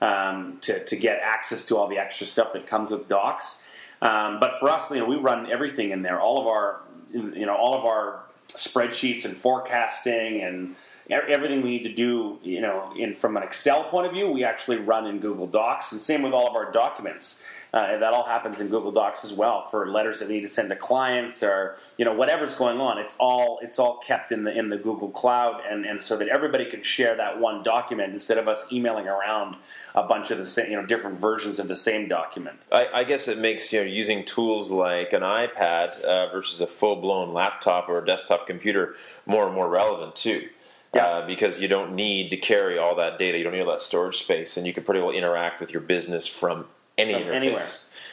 um, 0.00 0.58
to 0.62 0.84
to 0.84 0.96
get 0.96 1.20
access 1.22 1.66
to 1.66 1.76
all 1.76 1.88
the 1.88 1.98
extra 1.98 2.26
stuff 2.26 2.52
that 2.52 2.66
comes 2.66 2.90
with 2.90 3.08
Docs. 3.08 3.66
Um, 4.02 4.40
but 4.40 4.58
for 4.58 4.70
us, 4.70 4.90
you 4.90 4.98
know, 4.98 5.04
we 5.04 5.16
run 5.16 5.50
everything 5.50 5.90
in 5.90 6.02
there. 6.02 6.20
All 6.20 6.40
of 6.40 6.46
our 6.46 6.82
you 7.12 7.46
know 7.46 7.56
all 7.56 7.74
of 7.74 7.84
our 7.84 8.22
spreadsheets 8.48 9.24
and 9.24 9.36
forecasting 9.36 10.42
and 10.42 10.74
everything 11.10 11.62
we 11.62 11.70
need 11.70 11.82
to 11.82 11.92
do, 11.92 12.38
you 12.42 12.60
know, 12.60 12.92
in 12.96 13.14
from 13.14 13.36
an 13.36 13.42
Excel 13.42 13.84
point 13.84 14.06
of 14.06 14.12
view, 14.12 14.30
we 14.30 14.44
actually 14.44 14.76
run 14.76 15.06
in 15.06 15.18
Google 15.18 15.46
Docs, 15.46 15.92
and 15.92 16.00
same 16.00 16.22
with 16.22 16.32
all 16.32 16.48
of 16.48 16.54
our 16.54 16.70
documents. 16.70 17.42
Uh, 17.72 17.98
that 17.98 18.12
all 18.12 18.24
happens 18.24 18.60
in 18.60 18.68
Google 18.68 18.90
Docs 18.90 19.24
as 19.24 19.32
well 19.32 19.62
for 19.62 19.88
letters 19.88 20.18
that 20.18 20.28
we 20.28 20.34
need 20.34 20.40
to 20.40 20.48
send 20.48 20.70
to 20.70 20.76
clients 20.76 21.42
or 21.42 21.76
you 21.98 22.04
know 22.04 22.12
whatever's 22.12 22.54
going 22.54 22.80
on. 22.80 22.98
It's 22.98 23.16
all 23.20 23.60
it's 23.62 23.78
all 23.78 23.98
kept 23.98 24.32
in 24.32 24.42
the 24.44 24.56
in 24.56 24.70
the 24.70 24.76
Google 24.76 25.10
Cloud, 25.10 25.62
and, 25.68 25.86
and 25.86 26.02
so 26.02 26.16
that 26.16 26.28
everybody 26.28 26.64
can 26.64 26.82
share 26.82 27.14
that 27.16 27.38
one 27.38 27.62
document 27.62 28.12
instead 28.12 28.38
of 28.38 28.48
us 28.48 28.66
emailing 28.72 29.06
around 29.06 29.56
a 29.94 30.02
bunch 30.02 30.32
of 30.32 30.38
the 30.38 30.46
same 30.46 30.70
you 30.70 30.76
know 30.76 30.84
different 30.84 31.18
versions 31.18 31.60
of 31.60 31.68
the 31.68 31.76
same 31.76 32.08
document. 32.08 32.58
I, 32.72 32.88
I 32.92 33.04
guess 33.04 33.28
it 33.28 33.38
makes 33.38 33.72
you 33.72 33.80
know 33.80 33.86
using 33.86 34.24
tools 34.24 34.70
like 34.72 35.12
an 35.12 35.22
iPad 35.22 36.00
uh, 36.00 36.32
versus 36.32 36.60
a 36.60 36.66
full 36.66 36.96
blown 36.96 37.32
laptop 37.32 37.88
or 37.88 37.98
a 37.98 38.06
desktop 38.06 38.48
computer 38.48 38.96
more 39.26 39.46
and 39.46 39.54
more 39.54 39.68
relevant 39.68 40.16
too. 40.16 40.48
Yeah. 40.92 41.06
Uh, 41.06 41.26
because 41.26 41.60
you 41.60 41.68
don't 41.68 41.94
need 41.94 42.30
to 42.30 42.36
carry 42.36 42.76
all 42.76 42.96
that 42.96 43.16
data, 43.16 43.38
you 43.38 43.44
don't 43.44 43.52
need 43.52 43.60
all 43.60 43.70
that 43.70 43.80
storage 43.80 44.18
space, 44.18 44.56
and 44.56 44.66
you 44.66 44.72
can 44.72 44.82
pretty 44.82 45.00
well 45.00 45.12
interact 45.12 45.60
with 45.60 45.72
your 45.72 45.82
business 45.82 46.26
from 46.26 46.66
any 47.00 47.14
interface. 47.14 47.32
anywhere. 47.32 47.66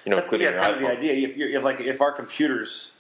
You 0.06 0.10
know, 0.12 0.16
That's 0.18 0.28
including 0.28 0.46
yeah, 0.48 0.52
your 0.54 0.60
kind 0.62 0.76
of 0.76 0.82
the 0.82 0.90
idea. 0.90 1.28
If, 1.28 1.38
you're, 1.38 1.50
if 1.50 1.64
like 1.64 1.80
if 1.80 2.02
our 2.02 2.12
computers 2.12 2.94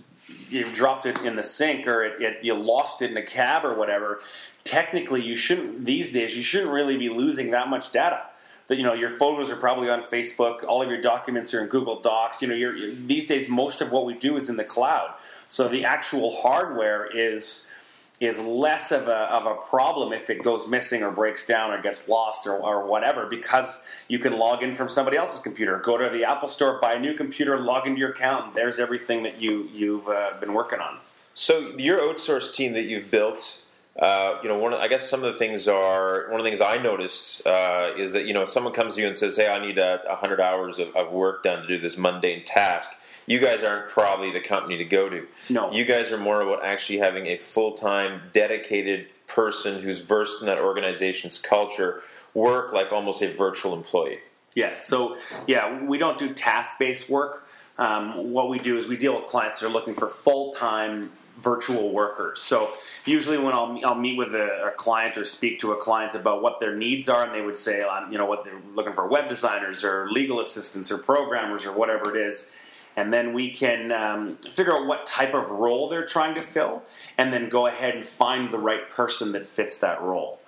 you 0.50 0.72
dropped 0.74 1.06
it 1.06 1.24
in 1.24 1.36
the 1.36 1.44
sink 1.44 1.88
or 1.88 2.03
it, 2.03 2.22
it, 2.22 2.44
you 2.44 2.53
lost 2.53 3.01
it 3.01 3.12
in 3.12 3.17
a 3.17 3.22
cab 3.22 3.65
or 3.65 3.74
whatever, 3.74 4.20
technically 4.63 5.24
you 5.24 5.36
shouldn't 5.36 5.86
these 5.86 6.12
days 6.12 6.36
you 6.36 6.44
shouldn't 6.44 6.72
really 6.72 6.98
be 6.98 7.10
losing 7.10 7.51
that 7.51 7.70
much 7.70 7.91
data. 7.91 8.24
That 8.67 8.75
you 8.75 8.84
know 8.84 8.94
your 8.94 9.10
photos 9.10 9.50
are 9.50 9.56
probably 9.56 9.89
on 9.89 10.01
Facebook, 10.01 10.63
all 10.63 10.82
of 10.82 10.89
your 10.89 11.00
documents 11.00 11.53
are 11.53 11.62
in 11.62 11.67
Google 11.67 12.01
Docs. 12.01 12.41
You 12.41 12.50
know, 12.50 12.56
you're, 12.56 12.94
these 12.94 13.25
days 13.25 13.48
most 13.48 13.79
of 13.79 13.91
what 13.91 14.06
we 14.06 14.13
do 14.13 14.36
is 14.36 14.50
in 14.50 14.58
the 14.58 14.65
cloud. 14.65 15.13
So 15.48 15.70
the 15.70 15.86
actual 15.86 16.41
hardware 16.41 17.06
is 17.06 17.72
is 18.20 18.40
less 18.44 18.92
of 18.92 19.08
a, 19.08 19.32
of 19.32 19.46
a 19.46 19.56
problem 19.56 20.12
if 20.12 20.30
it 20.30 20.42
goes 20.44 20.68
missing 20.68 21.04
or 21.04 21.12
breaks 21.12 21.46
down 21.46 21.72
or 21.72 21.82
gets 21.82 22.08
lost 22.08 22.48
or, 22.48 22.58
or 22.58 22.86
whatever 22.86 23.28
because 23.28 23.88
you 24.08 24.18
can 24.18 24.38
log 24.38 24.64
in 24.64 24.74
from 24.74 24.90
somebody 24.90 25.18
else's 25.18 25.40
computer. 25.40 25.78
Go 25.78 25.98
to 25.98 26.10
the 26.10 26.24
Apple 26.24 26.50
Store, 26.50 26.80
buy 26.80 26.94
a 26.94 27.00
new 27.00 27.14
computer, 27.14 27.60
log 27.60 27.86
into 27.86 28.00
your 28.00 28.10
account, 28.10 28.48
and 28.48 28.56
there's 28.56 28.80
everything 28.80 29.24
that 29.24 29.40
you, 29.40 29.70
you've 29.72 30.08
uh, 30.08 30.32
been 30.40 30.54
working 30.54 30.80
on. 30.80 30.98
So 31.36 31.78
your 31.78 32.00
outsource 32.00 32.52
team 32.52 32.74
that 32.74 32.86
you've 32.86 33.12
built, 33.12 33.62
uh, 34.00 34.40
you 34.42 34.50
know, 34.50 34.58
one 34.58 34.74
of, 34.74 34.80
I 34.80 34.88
guess 34.88 35.08
some 35.08 35.24
of 35.24 35.32
the 35.32 35.38
things 35.38 35.68
are 35.68 36.28
one 36.32 36.40
of 36.40 36.44
the 36.44 36.50
things 36.50 36.62
I 36.62 36.78
noticed 36.78 37.46
uh, 37.46 37.92
is 37.96 38.14
that 38.14 38.26
you 38.26 38.34
know 38.34 38.46
someone 38.46 38.74
comes 38.74 38.96
to 38.96 39.02
you 39.02 39.08
and 39.08 39.16
says, 39.16 39.38
"Hey, 39.38 39.48
I 39.48 39.60
need 39.60 39.78
a, 39.78 40.00
hundred 40.20 40.40
hours 40.40 40.80
of, 40.80 40.96
of 40.96 41.12
work 41.12 41.44
done 41.44 41.62
to 41.62 41.68
do 41.68 41.78
this 41.78 41.98
mundane 41.98 42.44
task." 42.44 42.90
You 43.28 43.40
guys 43.40 43.62
aren't 43.62 43.90
probably 43.90 44.32
the 44.32 44.40
company 44.40 44.78
to 44.78 44.86
go 44.86 45.10
to. 45.10 45.28
No. 45.50 45.72
You 45.72 45.86
guys 45.86 46.12
are 46.12 46.18
more 46.18 46.42
about 46.42 46.66
actually 46.66 47.00
having 47.00 47.28
a 47.28 47.38
full 47.38 47.74
time, 47.74 48.24
dedicated 48.34 49.08
person 49.28 49.84
who's 49.84 50.02
versed 50.02 50.42
in 50.42 50.48
that 50.48 50.58
organization's 50.58 51.40
culture 51.40 52.02
work 52.34 52.72
like 52.72 52.92
almost 52.92 53.22
a 53.22 53.32
virtual 53.34 53.74
employee. 53.74 54.20
Yes. 54.56 54.88
So, 54.88 55.18
yeah, 55.46 55.84
we 55.84 55.98
don't 55.98 56.18
do 56.18 56.34
task 56.34 56.80
based 56.80 57.10
work. 57.10 57.48
Um, 57.78 58.32
what 58.32 58.50
we 58.50 58.58
do 58.58 58.78
is 58.78 58.88
we 58.88 58.98
deal 58.98 59.14
with 59.14 59.26
clients 59.26 59.60
that 59.60 59.68
are 59.68 59.72
looking 59.72 59.94
for 59.94 60.08
full 60.08 60.52
time 60.54 61.12
virtual 61.38 61.92
workers. 61.92 62.42
So 62.42 62.72
usually 63.06 63.38
when 63.38 63.54
I'll, 63.54 63.80
I'll 63.86 63.96
meet 63.96 64.18
with 64.18 64.34
a, 64.34 64.70
a, 64.70 64.72
client 64.72 65.18
or 65.18 65.24
speak 65.24 65.60
to 65.60 65.72
a 65.72 65.76
client 65.76 66.16
about 66.16 66.42
what 66.42 66.60
their 66.60 66.76
needs 66.76 67.08
are, 67.10 67.24
and 67.24 67.34
they 67.34 67.42
would 67.42 67.58
say, 67.58 67.84
um, 67.84 68.12
you 68.12 68.18
know, 68.18 68.26
what 68.26 68.44
they're 68.44 68.60
looking 68.74 68.94
for 68.94 69.08
web 69.08 69.30
designers 69.30 69.84
or 69.84 70.10
legal 70.10 70.40
assistants 70.40 70.92
or 70.92 70.98
programmers 70.98 71.64
or 71.66 71.74
whatever 71.74 72.16
it 72.16 72.20
is, 72.20 72.52
and 72.98 73.13
then 73.13 73.32
we 73.32 73.51
can 73.51 73.92
um, 73.92 74.36
figure 74.38 74.74
out 74.74 74.88
what 74.88 75.06
type 75.06 75.34
of 75.34 75.50
role 75.51 75.88
they're 75.88 76.06
trying 76.06 76.36
to 76.36 76.42
fill, 76.42 76.82
and 77.18 77.32
then 77.32 77.48
go 77.48 77.68
ahead 77.68 77.96
and 77.96 78.04
find 78.04 78.51
the 78.51 78.60
right 78.60 78.89
person 78.92 79.32
that 79.32 79.48
fits 79.48 79.77
that 79.77 80.01
role. 80.01 80.39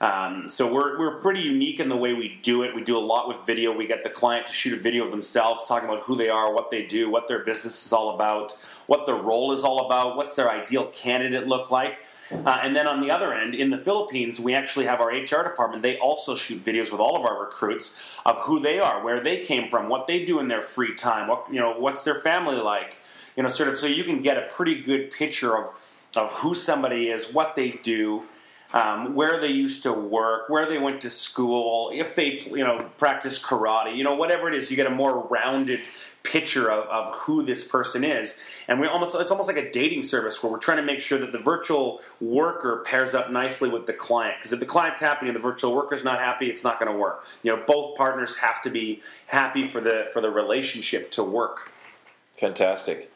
Um, 0.00 0.48
so 0.48 0.70
we're, 0.70 0.98
we're 0.98 1.20
pretty 1.20 1.42
unique 1.42 1.78
in 1.78 1.88
the 1.88 1.96
way 1.96 2.12
we 2.12 2.40
do 2.42 2.64
it. 2.64 2.74
We 2.74 2.82
do 2.82 2.98
a 2.98 3.06
lot 3.14 3.28
with 3.28 3.46
video. 3.46 3.72
We 3.72 3.86
get 3.86 4.02
the 4.02 4.10
client 4.10 4.48
to 4.48 4.52
shoot 4.52 4.76
a 4.76 4.82
video 4.82 5.04
of 5.04 5.12
themselves, 5.12 5.62
talking 5.68 5.88
about 5.88 6.02
who 6.02 6.16
they 6.16 6.28
are, 6.28 6.52
what 6.52 6.70
they 6.70 6.84
do, 6.84 7.08
what 7.08 7.28
their 7.28 7.44
business 7.44 7.86
is 7.86 7.92
all 7.92 8.16
about, 8.16 8.58
what 8.86 9.06
their 9.06 9.14
role 9.14 9.52
is 9.52 9.62
all 9.62 9.86
about, 9.86 10.16
what's 10.16 10.34
their 10.34 10.50
ideal 10.50 10.86
candidate 10.86 11.46
look 11.46 11.70
like. 11.70 11.98
Uh, 12.30 12.58
and 12.62 12.74
then 12.74 12.86
on 12.86 13.00
the 13.00 13.10
other 13.10 13.32
end, 13.34 13.54
in 13.54 13.70
the 13.70 13.78
Philippines, 13.78 14.40
we 14.40 14.54
actually 14.54 14.86
have 14.86 15.00
our 15.00 15.08
HR 15.08 15.42
department. 15.42 15.82
They 15.82 15.98
also 15.98 16.34
shoot 16.34 16.64
videos 16.64 16.90
with 16.90 17.00
all 17.00 17.16
of 17.16 17.24
our 17.24 17.38
recruits 17.38 18.00
of 18.24 18.38
who 18.40 18.60
they 18.60 18.78
are, 18.78 19.02
where 19.02 19.20
they 19.20 19.38
came 19.44 19.68
from, 19.70 19.88
what 19.88 20.06
they 20.06 20.24
do 20.24 20.38
in 20.38 20.48
their 20.48 20.62
free 20.62 20.94
time, 20.94 21.28
what 21.28 21.46
you 21.50 21.60
know, 21.60 21.74
what's 21.78 22.04
their 22.04 22.14
family 22.14 22.56
like, 22.56 22.98
you 23.36 23.42
know, 23.42 23.48
sort 23.48 23.68
of. 23.68 23.76
So 23.76 23.86
you 23.86 24.04
can 24.04 24.22
get 24.22 24.38
a 24.38 24.46
pretty 24.52 24.80
good 24.82 25.10
picture 25.10 25.56
of 25.56 25.72
of 26.14 26.30
who 26.38 26.54
somebody 26.54 27.08
is, 27.08 27.32
what 27.32 27.54
they 27.54 27.70
do, 27.82 28.24
um, 28.72 29.14
where 29.14 29.38
they 29.38 29.48
used 29.48 29.82
to 29.82 29.92
work, 29.92 30.48
where 30.48 30.66
they 30.66 30.78
went 30.78 31.00
to 31.02 31.10
school, 31.10 31.90
if 31.92 32.14
they 32.14 32.40
you 32.40 32.64
know 32.64 32.78
practice 32.98 33.38
karate, 33.38 33.96
you 33.96 34.04
know, 34.04 34.14
whatever 34.14 34.48
it 34.48 34.54
is, 34.54 34.70
you 34.70 34.76
get 34.76 34.86
a 34.86 34.90
more 34.90 35.26
rounded 35.28 35.80
picture 36.22 36.70
of, 36.70 36.86
of 36.86 37.14
who 37.16 37.42
this 37.42 37.64
person 37.64 38.04
is. 38.04 38.38
And 38.68 38.80
we 38.80 38.86
almost 38.86 39.14
it's 39.14 39.30
almost 39.30 39.48
like 39.48 39.56
a 39.56 39.70
dating 39.70 40.04
service 40.04 40.42
where 40.42 40.50
we're 40.52 40.58
trying 40.58 40.78
to 40.78 40.82
make 40.82 41.00
sure 41.00 41.18
that 41.18 41.32
the 41.32 41.38
virtual 41.38 42.00
worker 42.20 42.82
pairs 42.86 43.14
up 43.14 43.30
nicely 43.30 43.68
with 43.68 43.86
the 43.86 43.92
client. 43.92 44.36
Because 44.38 44.52
if 44.52 44.60
the 44.60 44.66
client's 44.66 45.00
happy 45.00 45.26
and 45.26 45.36
the 45.36 45.40
virtual 45.40 45.74
worker's 45.74 46.04
not 46.04 46.20
happy, 46.20 46.48
it's 46.48 46.64
not 46.64 46.78
going 46.78 46.90
to 46.90 46.96
work. 46.96 47.26
You 47.42 47.54
know, 47.54 47.62
both 47.66 47.96
partners 47.96 48.38
have 48.38 48.62
to 48.62 48.70
be 48.70 49.02
happy 49.26 49.66
for 49.66 49.80
the 49.80 50.08
for 50.12 50.20
the 50.20 50.30
relationship 50.30 51.10
to 51.12 51.22
work. 51.22 51.70
Fantastic. 52.36 53.11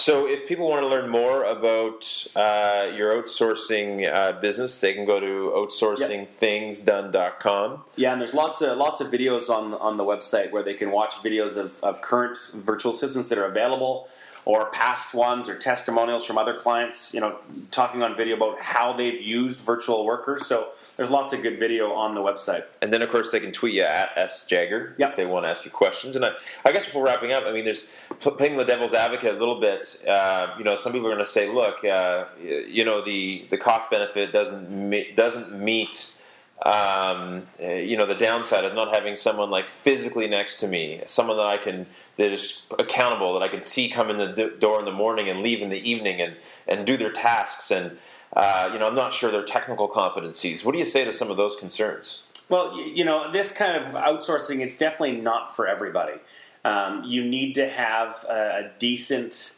So, 0.00 0.26
if 0.26 0.48
people 0.48 0.66
want 0.66 0.80
to 0.80 0.88
learn 0.88 1.10
more 1.10 1.44
about 1.44 2.26
uh, 2.34 2.90
your 2.96 3.14
outsourcing 3.14 4.10
uh, 4.10 4.32
business, 4.40 4.80
they 4.80 4.94
can 4.94 5.04
go 5.04 5.20
to 5.20 5.52
outsourcingthingsdone.com. 5.54 7.84
Yeah, 7.96 8.12
and 8.12 8.22
there's 8.22 8.32
lots 8.32 8.62
of 8.62 8.78
lots 8.78 9.02
of 9.02 9.10
videos 9.10 9.50
on 9.50 9.74
on 9.74 9.98
the 9.98 10.04
website 10.04 10.52
where 10.52 10.62
they 10.62 10.72
can 10.72 10.90
watch 10.90 11.16
videos 11.16 11.58
of, 11.58 11.84
of 11.84 12.00
current 12.00 12.38
virtual 12.54 12.94
assistants 12.94 13.28
that 13.28 13.36
are 13.36 13.44
available 13.44 14.08
or 14.50 14.66
past 14.66 15.14
ones 15.14 15.48
or 15.48 15.56
testimonials 15.56 16.26
from 16.26 16.36
other 16.36 16.54
clients, 16.54 17.14
you 17.14 17.20
know, 17.20 17.38
talking 17.70 18.02
on 18.02 18.16
video 18.16 18.34
about 18.34 18.58
how 18.58 18.92
they've 18.92 19.20
used 19.20 19.60
virtual 19.60 20.04
workers. 20.04 20.44
So 20.44 20.70
there's 20.96 21.08
lots 21.08 21.32
of 21.32 21.40
good 21.40 21.60
video 21.60 21.92
on 21.92 22.16
the 22.16 22.20
website. 22.20 22.64
And 22.82 22.92
then, 22.92 23.00
of 23.00 23.10
course, 23.10 23.30
they 23.30 23.38
can 23.38 23.52
tweet 23.52 23.74
you 23.74 23.84
at 23.84 24.10
S 24.16 24.44
Jagger 24.44 24.96
yep. 24.98 25.10
if 25.10 25.16
they 25.16 25.24
want 25.24 25.44
to 25.44 25.50
ask 25.50 25.64
you 25.64 25.70
questions. 25.70 26.16
And 26.16 26.24
I, 26.24 26.32
I, 26.64 26.72
guess 26.72 26.84
before 26.84 27.04
wrapping 27.04 27.30
up, 27.30 27.44
I 27.46 27.52
mean, 27.52 27.64
there's 27.64 27.94
playing 28.18 28.56
the 28.56 28.64
devil's 28.64 28.92
advocate 28.92 29.36
a 29.36 29.38
little 29.38 29.60
bit. 29.60 30.02
Uh, 30.04 30.52
you 30.58 30.64
know, 30.64 30.74
some 30.74 30.92
people 30.92 31.06
are 31.06 31.14
going 31.14 31.24
to 31.24 31.30
say, 31.30 31.48
look, 31.48 31.84
uh, 31.84 32.24
you 32.40 32.84
know, 32.84 33.04
the, 33.04 33.46
the 33.50 33.56
cost 33.56 33.88
benefit 33.88 34.32
doesn't 34.32 35.14
doesn't 35.14 35.52
meet 35.52 36.19
um, 36.62 37.46
uh, 37.62 37.68
you 37.68 37.96
know, 37.96 38.04
the 38.04 38.14
downside 38.14 38.64
of 38.64 38.74
not 38.74 38.94
having 38.94 39.16
someone 39.16 39.50
like 39.50 39.68
physically 39.68 40.28
next 40.28 40.58
to 40.58 40.68
me, 40.68 41.02
someone 41.06 41.38
that 41.38 41.46
I 41.46 41.56
can 41.56 41.86
that 42.16 42.32
is 42.32 42.62
accountable, 42.78 43.32
that 43.34 43.42
I 43.42 43.48
can 43.48 43.62
see 43.62 43.88
come 43.88 44.10
in 44.10 44.18
the 44.18 44.32
d- 44.32 44.50
door 44.58 44.78
in 44.78 44.84
the 44.84 44.92
morning 44.92 45.28
and 45.28 45.40
leave 45.40 45.62
in 45.62 45.70
the 45.70 45.90
evening, 45.90 46.20
and 46.20 46.36
and 46.68 46.86
do 46.86 46.96
their 46.96 47.12
tasks, 47.12 47.70
and 47.70 47.96
uh, 48.34 48.68
you 48.72 48.78
know, 48.78 48.88
I'm 48.88 48.94
not 48.94 49.14
sure 49.14 49.30
their 49.30 49.44
technical 49.44 49.88
competencies. 49.88 50.64
What 50.64 50.72
do 50.72 50.78
you 50.78 50.84
say 50.84 51.04
to 51.04 51.12
some 51.12 51.30
of 51.30 51.36
those 51.36 51.56
concerns? 51.56 52.22
Well, 52.50 52.78
you 52.78 53.04
know, 53.04 53.30
this 53.32 53.52
kind 53.52 53.82
of 53.82 53.94
outsourcing, 53.94 54.60
it's 54.60 54.76
definitely 54.76 55.20
not 55.20 55.54
for 55.54 55.66
everybody. 55.66 56.18
Um, 56.64 57.04
you 57.04 57.24
need 57.24 57.54
to 57.54 57.68
have 57.68 58.24
a, 58.28 58.32
a 58.32 58.70
decent 58.78 59.56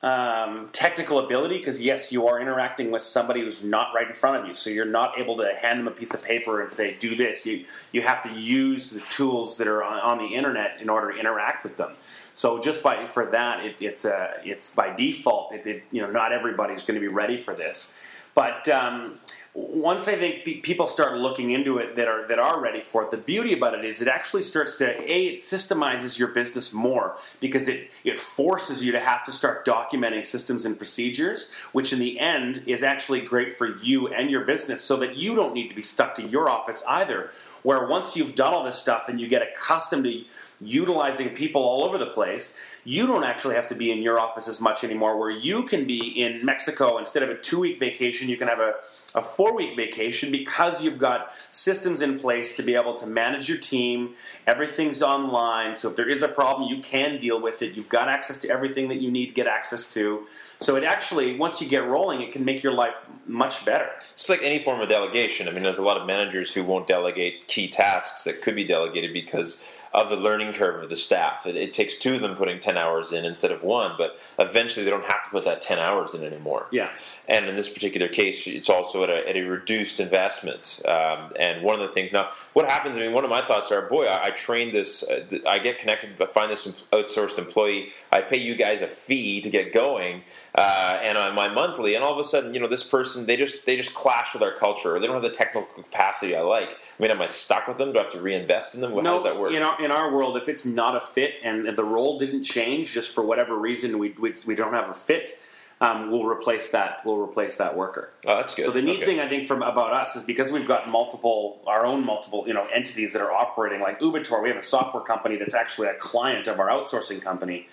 um, 0.00 0.68
technical 0.72 1.18
ability 1.18 1.58
because 1.58 1.80
yes, 1.80 2.12
you 2.12 2.28
are 2.28 2.40
interacting 2.40 2.92
with 2.92 3.02
somebody 3.02 3.40
who's 3.40 3.64
not 3.64 3.92
right 3.94 4.06
in 4.06 4.14
front 4.14 4.40
of 4.40 4.46
you, 4.46 4.54
so 4.54 4.70
you're 4.70 4.84
not 4.84 5.18
able 5.18 5.36
to 5.38 5.52
hand 5.60 5.80
them 5.80 5.88
a 5.88 5.90
piece 5.90 6.14
of 6.14 6.24
paper 6.24 6.60
and 6.60 6.70
say, 6.70 6.96
"Do 7.00 7.16
this." 7.16 7.44
You 7.44 7.64
you 7.90 8.02
have 8.02 8.22
to 8.22 8.32
use 8.32 8.90
the 8.90 9.00
tools 9.08 9.58
that 9.58 9.66
are 9.66 9.82
on, 9.82 10.00
on 10.00 10.18
the 10.18 10.36
internet 10.36 10.80
in 10.80 10.88
order 10.88 11.12
to 11.12 11.18
interact 11.18 11.64
with 11.64 11.76
them. 11.76 11.92
So 12.34 12.60
just 12.60 12.80
by 12.84 13.06
for 13.06 13.26
that, 13.26 13.64
it, 13.64 13.76
it's 13.80 14.04
uh, 14.04 14.34
it's 14.44 14.72
by 14.72 14.94
default. 14.94 15.52
It, 15.52 15.66
it, 15.66 15.82
you 15.90 16.00
know 16.00 16.10
not 16.10 16.32
everybody's 16.32 16.82
going 16.82 16.94
to 16.94 17.00
be 17.00 17.12
ready 17.12 17.36
for 17.36 17.54
this, 17.54 17.92
but 18.34 18.68
um, 18.68 19.18
once 19.58 20.06
I 20.06 20.14
think 20.14 20.44
people 20.62 20.86
start 20.86 21.18
looking 21.18 21.50
into 21.50 21.78
it 21.78 21.96
that 21.96 22.06
are 22.06 22.26
that 22.28 22.38
are 22.38 22.60
ready 22.60 22.80
for 22.80 23.02
it, 23.02 23.10
the 23.10 23.16
beauty 23.16 23.52
about 23.52 23.74
it 23.74 23.84
is 23.84 24.00
it 24.00 24.06
actually 24.06 24.42
starts 24.42 24.74
to 24.74 24.86
a 24.88 25.26
it 25.26 25.40
systemizes 25.40 26.16
your 26.16 26.28
business 26.28 26.72
more 26.72 27.16
because 27.40 27.66
it 27.66 27.90
it 28.04 28.18
forces 28.18 28.84
you 28.84 28.92
to 28.92 29.00
have 29.00 29.24
to 29.24 29.32
start 29.32 29.66
documenting 29.66 30.24
systems 30.24 30.64
and 30.64 30.78
procedures, 30.78 31.50
which 31.72 31.92
in 31.92 31.98
the 31.98 32.20
end 32.20 32.62
is 32.66 32.84
actually 32.84 33.20
great 33.20 33.58
for 33.58 33.76
you 33.78 34.06
and 34.06 34.30
your 34.30 34.44
business, 34.44 34.82
so 34.82 34.96
that 34.96 35.16
you 35.16 35.34
don't 35.34 35.54
need 35.54 35.68
to 35.68 35.74
be 35.74 35.82
stuck 35.82 36.14
to 36.14 36.22
your 36.22 36.48
office 36.48 36.84
either. 36.88 37.30
Where 37.64 37.86
once 37.86 38.16
you've 38.16 38.36
done 38.36 38.54
all 38.54 38.64
this 38.64 38.78
stuff 38.78 39.08
and 39.08 39.20
you 39.20 39.26
get 39.26 39.42
accustomed 39.42 40.04
to 40.04 40.24
utilizing 40.60 41.30
people 41.30 41.62
all 41.62 41.84
over 41.84 41.98
the 41.98 42.06
place, 42.06 42.56
you 42.84 43.06
don't 43.06 43.24
actually 43.24 43.54
have 43.54 43.68
to 43.68 43.74
be 43.74 43.92
in 43.92 44.02
your 44.02 44.18
office 44.18 44.48
as 44.48 44.60
much 44.60 44.82
anymore. 44.82 45.18
Where 45.18 45.30
you 45.30 45.64
can 45.64 45.86
be 45.86 46.08
in 46.20 46.44
Mexico 46.44 46.98
instead 46.98 47.22
of 47.22 47.28
a 47.28 47.36
two 47.36 47.60
week 47.60 47.78
vacation, 47.78 48.28
you 48.28 48.36
can 48.36 48.48
have 48.48 48.60
a, 48.60 48.74
a 49.14 49.22
four 49.22 49.54
week 49.54 49.76
vacation 49.76 50.32
because 50.32 50.82
you've 50.82 50.98
got 50.98 51.32
systems 51.50 52.00
in 52.00 52.18
place 52.18 52.56
to 52.56 52.62
be 52.62 52.74
able 52.74 52.94
to 52.94 53.06
manage 53.06 53.48
your 53.48 53.58
team. 53.58 54.14
Everything's 54.46 55.02
online. 55.02 55.74
So 55.74 55.90
if 55.90 55.96
there 55.96 56.08
is 56.08 56.22
a 56.22 56.28
problem, 56.28 56.68
you 56.68 56.80
can 56.80 57.18
deal 57.18 57.40
with 57.40 57.62
it. 57.62 57.74
You've 57.74 57.88
got 57.88 58.08
access 58.08 58.38
to 58.38 58.48
everything 58.48 58.88
that 58.88 59.00
you 59.00 59.10
need 59.10 59.26
to 59.26 59.34
get 59.34 59.46
access 59.46 59.92
to. 59.94 60.26
So 60.58 60.74
it 60.76 60.82
actually, 60.82 61.36
once 61.36 61.60
you 61.60 61.68
get 61.68 61.86
rolling, 61.86 62.20
it 62.20 62.32
can 62.32 62.44
make 62.44 62.62
your 62.62 62.72
life 62.72 62.94
much 63.26 63.64
better. 63.64 63.88
It's 64.12 64.28
like 64.28 64.42
any 64.42 64.58
form 64.58 64.80
of 64.80 64.88
delegation. 64.88 65.46
I 65.46 65.52
mean, 65.52 65.62
there's 65.62 65.78
a 65.78 65.82
lot 65.82 65.98
of 65.98 66.06
managers 66.06 66.54
who 66.54 66.64
won't 66.64 66.86
delegate 66.88 67.46
key 67.46 67.68
tasks 67.68 68.24
that 68.24 68.42
could 68.42 68.56
be 68.56 68.64
delegated 68.64 69.12
because 69.12 69.62
of 69.92 70.10
the 70.10 70.16
learning 70.16 70.52
curve 70.52 70.82
of 70.82 70.88
the 70.88 70.96
staff. 70.96 71.46
It, 71.46 71.56
it, 71.56 71.72
takes 71.72 71.98
two 71.98 72.16
of 72.16 72.20
them 72.20 72.34
putting 72.34 72.58
10 72.58 72.76
hours 72.76 73.12
in 73.12 73.24
instead 73.24 73.52
of 73.52 73.62
one, 73.62 73.94
but 73.96 74.18
eventually 74.38 74.84
they 74.84 74.90
don't 74.90 75.04
have 75.04 75.22
to 75.24 75.30
put 75.30 75.44
that 75.44 75.60
10 75.60 75.78
hours 75.78 76.14
in 76.14 76.24
anymore. 76.24 76.66
Yeah. 76.72 76.90
And 77.28 77.46
in 77.46 77.56
this 77.56 77.68
particular 77.68 78.08
case, 78.08 78.46
it's 78.46 78.68
also 78.68 79.04
at 79.04 79.10
a, 79.10 79.28
at 79.28 79.36
a 79.36 79.42
reduced 79.42 80.00
investment. 80.00 80.80
Um, 80.86 81.32
and 81.38 81.62
one 81.62 81.74
of 81.74 81.86
the 81.86 81.94
things 81.94 82.12
now, 82.12 82.30
what 82.54 82.68
happens? 82.68 82.96
I 82.96 83.00
mean, 83.00 83.12
one 83.12 83.24
of 83.24 83.30
my 83.30 83.42
thoughts 83.42 83.70
are, 83.70 83.82
boy, 83.82 84.06
I, 84.06 84.26
I 84.26 84.30
train 84.30 84.72
this, 84.72 85.02
uh, 85.04 85.24
I 85.46 85.58
get 85.58 85.78
connected, 85.78 86.20
I 86.20 86.26
find 86.26 86.50
this 86.50 86.66
outsourced 86.92 87.38
employee, 87.38 87.90
I 88.10 88.22
pay 88.22 88.38
you 88.38 88.56
guys 88.56 88.80
a 88.80 88.88
fee 88.88 89.40
to 89.40 89.50
get 89.50 89.72
going, 89.72 90.22
uh, 90.54 90.98
and 91.02 91.16
on 91.16 91.34
my 91.34 91.48
monthly, 91.48 91.94
and 91.94 92.04
all 92.04 92.12
of 92.12 92.18
a 92.18 92.24
sudden, 92.24 92.54
you 92.54 92.60
know, 92.60 92.66
this 92.66 92.82
person, 92.82 93.26
they 93.26 93.36
just 93.36 93.66
they 93.66 93.76
just 93.76 93.94
clash 93.94 94.34
with 94.34 94.42
our 94.42 94.52
culture, 94.52 94.96
or 94.96 95.00
they 95.00 95.06
don't 95.06 95.14
have 95.14 95.22
the 95.22 95.30
technical 95.30 95.82
capacity 95.82 96.34
I 96.36 96.40
like. 96.40 96.70
I 96.70 97.02
mean, 97.02 97.10
am 97.10 97.20
I 97.20 97.26
stuck 97.26 97.68
with 97.68 97.78
them? 97.78 97.92
Do 97.92 97.98
I 97.98 98.02
have 98.02 98.12
to 98.12 98.20
reinvest 98.20 98.74
in 98.74 98.80
them? 98.80 98.92
How 98.92 99.00
no, 99.00 99.14
does 99.14 99.24
that 99.24 99.38
work? 99.38 99.52
You 99.52 99.60
know, 99.60 99.74
in 99.80 99.90
our 99.90 100.12
world, 100.12 100.36
if 100.36 100.48
it's 100.48 100.66
not 100.66 100.96
a 100.96 101.00
fit 101.00 101.38
and 101.42 101.76
the 101.76 101.84
role 101.84 102.18
didn't 102.18 102.44
change 102.44 102.92
just 102.92 103.14
for 103.14 103.22
whatever 103.24 103.56
reason, 103.56 103.98
we, 103.98 104.10
we, 104.18 104.34
we 104.46 104.54
don't 104.54 104.72
have 104.72 104.88
a 104.88 104.94
fit, 104.94 105.38
um, 105.80 106.10
will 106.10 106.26
replace 106.26 106.70
that 106.70 107.04
We'll 107.04 107.18
replace 107.18 107.56
that 107.56 107.76
worker. 107.76 108.10
Oh, 108.26 108.36
that's 108.36 108.54
good. 108.54 108.64
So 108.64 108.70
the 108.72 108.82
neat 108.82 108.96
Okay. 108.96 109.06
thing 109.06 109.20
I 109.20 109.28
think 109.28 109.46
from 109.46 109.62
about 109.62 109.92
us 109.92 110.16
is 110.16 110.24
because 110.24 110.50
we've 110.50 110.66
got 110.66 110.88
multiple 110.88 111.62
our 111.66 111.86
own 111.86 112.04
multiple 112.04 112.44
you 112.46 112.54
know 112.54 112.66
entities 112.74 113.12
that 113.12 113.22
are 113.22 113.32
operating 113.32 113.80
like 113.80 114.00
Ubertor. 114.00 114.42
We 114.42 114.48
have 114.48 114.58
a 114.58 114.62
software 114.62 115.04
company 115.04 115.36
that's 115.36 115.54
actually 115.54 115.88
a 115.88 115.94
client 115.94 116.48
of 116.48 116.58
our 116.58 116.68
outsourcing 116.68 117.22
company. 117.22 117.68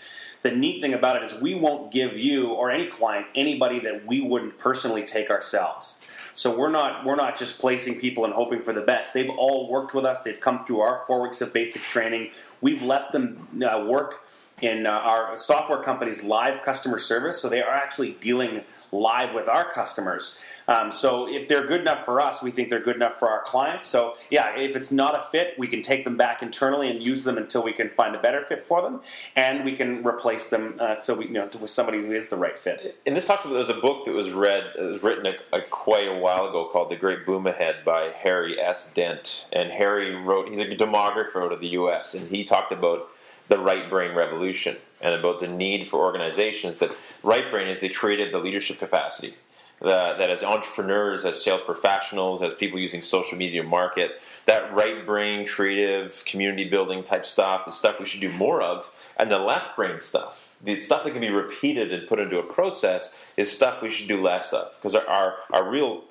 The 0.45 0.51
neat 0.51 0.79
thing 0.79 0.93
about 0.93 1.15
it 1.15 1.23
is 1.23 1.33
we 1.41 1.55
won't 1.55 1.89
give 1.89 2.19
you 2.19 2.51
or 2.51 2.69
any 2.69 2.85
client 2.85 3.25
anybody 3.33 3.79
that 3.79 4.05
we 4.05 4.21
wouldn't 4.21 4.59
personally 4.59 5.01
take 5.01 5.31
ourselves. 5.31 5.99
So 6.35 6.55
we're 6.55 6.69
not 6.69 7.03
we're 7.03 7.15
not 7.15 7.35
just 7.35 7.57
placing 7.57 7.99
people 7.99 8.25
and 8.25 8.31
hoping 8.31 8.61
for 8.61 8.71
the 8.71 8.83
best. 8.83 9.15
They've 9.15 9.31
all 9.39 9.67
worked 9.67 9.95
with 9.95 10.05
us. 10.05 10.21
They've 10.21 10.39
come 10.39 10.59
through 10.59 10.81
our 10.81 11.03
four 11.07 11.23
weeks 11.23 11.41
of 11.41 11.51
basic 11.51 11.81
training. 11.81 12.29
We've 12.61 12.83
let 12.83 13.11
them 13.11 13.47
uh, 13.67 13.85
work 13.87 14.21
in 14.61 14.85
uh, 14.85 14.91
our 14.91 15.35
software 15.35 15.81
company's 15.81 16.23
live 16.23 16.61
customer 16.61 16.99
service, 16.99 17.41
so 17.41 17.49
they 17.49 17.63
are 17.63 17.73
actually 17.73 18.11
dealing 18.11 18.65
live 18.95 19.33
with 19.33 19.47
our 19.47 19.69
customers. 19.71 20.39
Um, 20.67 20.91
so 20.91 21.27
if 21.27 21.47
they're 21.47 21.67
good 21.67 21.81
enough 21.81 22.05
for 22.05 22.19
us, 22.19 22.41
we 22.41 22.51
think 22.51 22.69
they're 22.69 22.79
good 22.79 22.95
enough 22.95 23.19
for 23.19 23.29
our 23.29 23.43
clients. 23.43 23.85
So 23.85 24.15
yeah, 24.29 24.57
if 24.57 24.75
it's 24.75 24.91
not 24.91 25.15
a 25.15 25.21
fit, 25.31 25.53
we 25.57 25.67
can 25.67 25.81
take 25.81 26.03
them 26.03 26.17
back 26.17 26.41
internally 26.41 26.89
and 26.89 27.05
use 27.05 27.23
them 27.23 27.37
until 27.37 27.63
we 27.63 27.71
can 27.71 27.89
find 27.89 28.15
a 28.15 28.19
better 28.19 28.41
fit 28.41 28.63
for 28.63 28.81
them, 28.81 29.01
and 29.35 29.63
we 29.63 29.75
can 29.75 30.05
replace 30.05 30.49
them 30.49 30.75
uh, 30.79 30.97
so 30.97 31.15
we 31.15 31.25
you 31.25 31.33
know 31.33 31.49
with 31.59 31.69
somebody 31.69 31.99
who 31.99 32.11
is 32.11 32.29
the 32.29 32.37
right 32.37 32.57
fit. 32.57 32.99
And 33.05 33.15
this 33.15 33.27
talks 33.27 33.45
about 33.45 33.55
there's 33.55 33.69
a 33.69 33.73
book 33.73 34.05
that 34.05 34.13
was 34.13 34.31
read, 34.31 34.71
it 34.77 34.81
was 34.81 35.03
written 35.03 35.25
a, 35.25 35.57
a, 35.57 35.61
quite 35.61 36.07
a 36.07 36.17
while 36.17 36.47
ago 36.47 36.69
called 36.71 36.89
The 36.89 36.95
Great 36.95 37.25
Boom 37.25 37.47
Ahead 37.47 37.85
by 37.85 38.11
Harry 38.15 38.59
S. 38.59 38.93
Dent. 38.93 39.47
And 39.53 39.71
Harry 39.71 40.15
wrote, 40.15 40.49
he's 40.49 40.59
a 40.59 40.65
demographer 40.75 41.43
out 41.43 41.51
of 41.51 41.61
the 41.61 41.69
US, 41.69 42.13
and 42.13 42.29
he 42.29 42.43
talked 42.43 42.71
about 42.71 43.09
the 43.47 43.57
right 43.57 43.89
brain 43.89 44.15
revolution 44.15 44.77
and 45.01 45.13
about 45.13 45.39
the 45.39 45.47
need 45.47 45.87
for 45.87 45.99
organizations 45.99 46.77
that 46.79 46.91
right 47.23 47.49
brain 47.51 47.67
is 47.67 47.79
they 47.79 47.89
created 47.89 48.33
the 48.33 48.39
leadership 48.39 48.79
capacity. 48.79 49.35
That, 49.81 50.19
that 50.19 50.29
as 50.29 50.41
entrepreneurs, 50.41 51.25
as 51.25 51.43
sales 51.43 51.61
professionals, 51.61 52.41
as 52.41 52.53
people 52.53 52.79
using 52.79 53.01
social 53.01 53.37
media 53.37 53.61
market, 53.61 54.21
that 54.45 54.73
right 54.73 55.05
brain, 55.05 55.45
creative, 55.45 56.23
community 56.25 56.69
building 56.69 57.03
type 57.03 57.25
stuff 57.25 57.67
is 57.67 57.75
stuff 57.75 57.99
we 57.99 58.05
should 58.05 58.21
do 58.21 58.31
more 58.31 58.61
of. 58.61 58.89
And 59.17 59.29
the 59.29 59.37
left 59.37 59.75
brain 59.75 59.99
stuff, 59.99 60.49
the 60.63 60.79
stuff 60.79 61.03
that 61.03 61.11
can 61.11 61.19
be 61.19 61.29
repeated 61.29 61.91
and 61.91 62.07
put 62.07 62.19
into 62.19 62.39
a 62.39 62.53
process, 62.53 63.31
is 63.35 63.51
stuff 63.51 63.81
we 63.81 63.89
should 63.89 64.07
do 64.07 64.21
less 64.21 64.53
of. 64.53 64.71
Because 64.75 64.95
our, 64.95 65.05
our, 65.07 65.35
our 65.51 65.69
real 65.69 66.05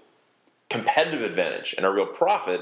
competitive 0.68 1.22
advantage 1.22 1.74
and 1.76 1.86
our 1.86 1.92
real 1.92 2.06
profit 2.06 2.60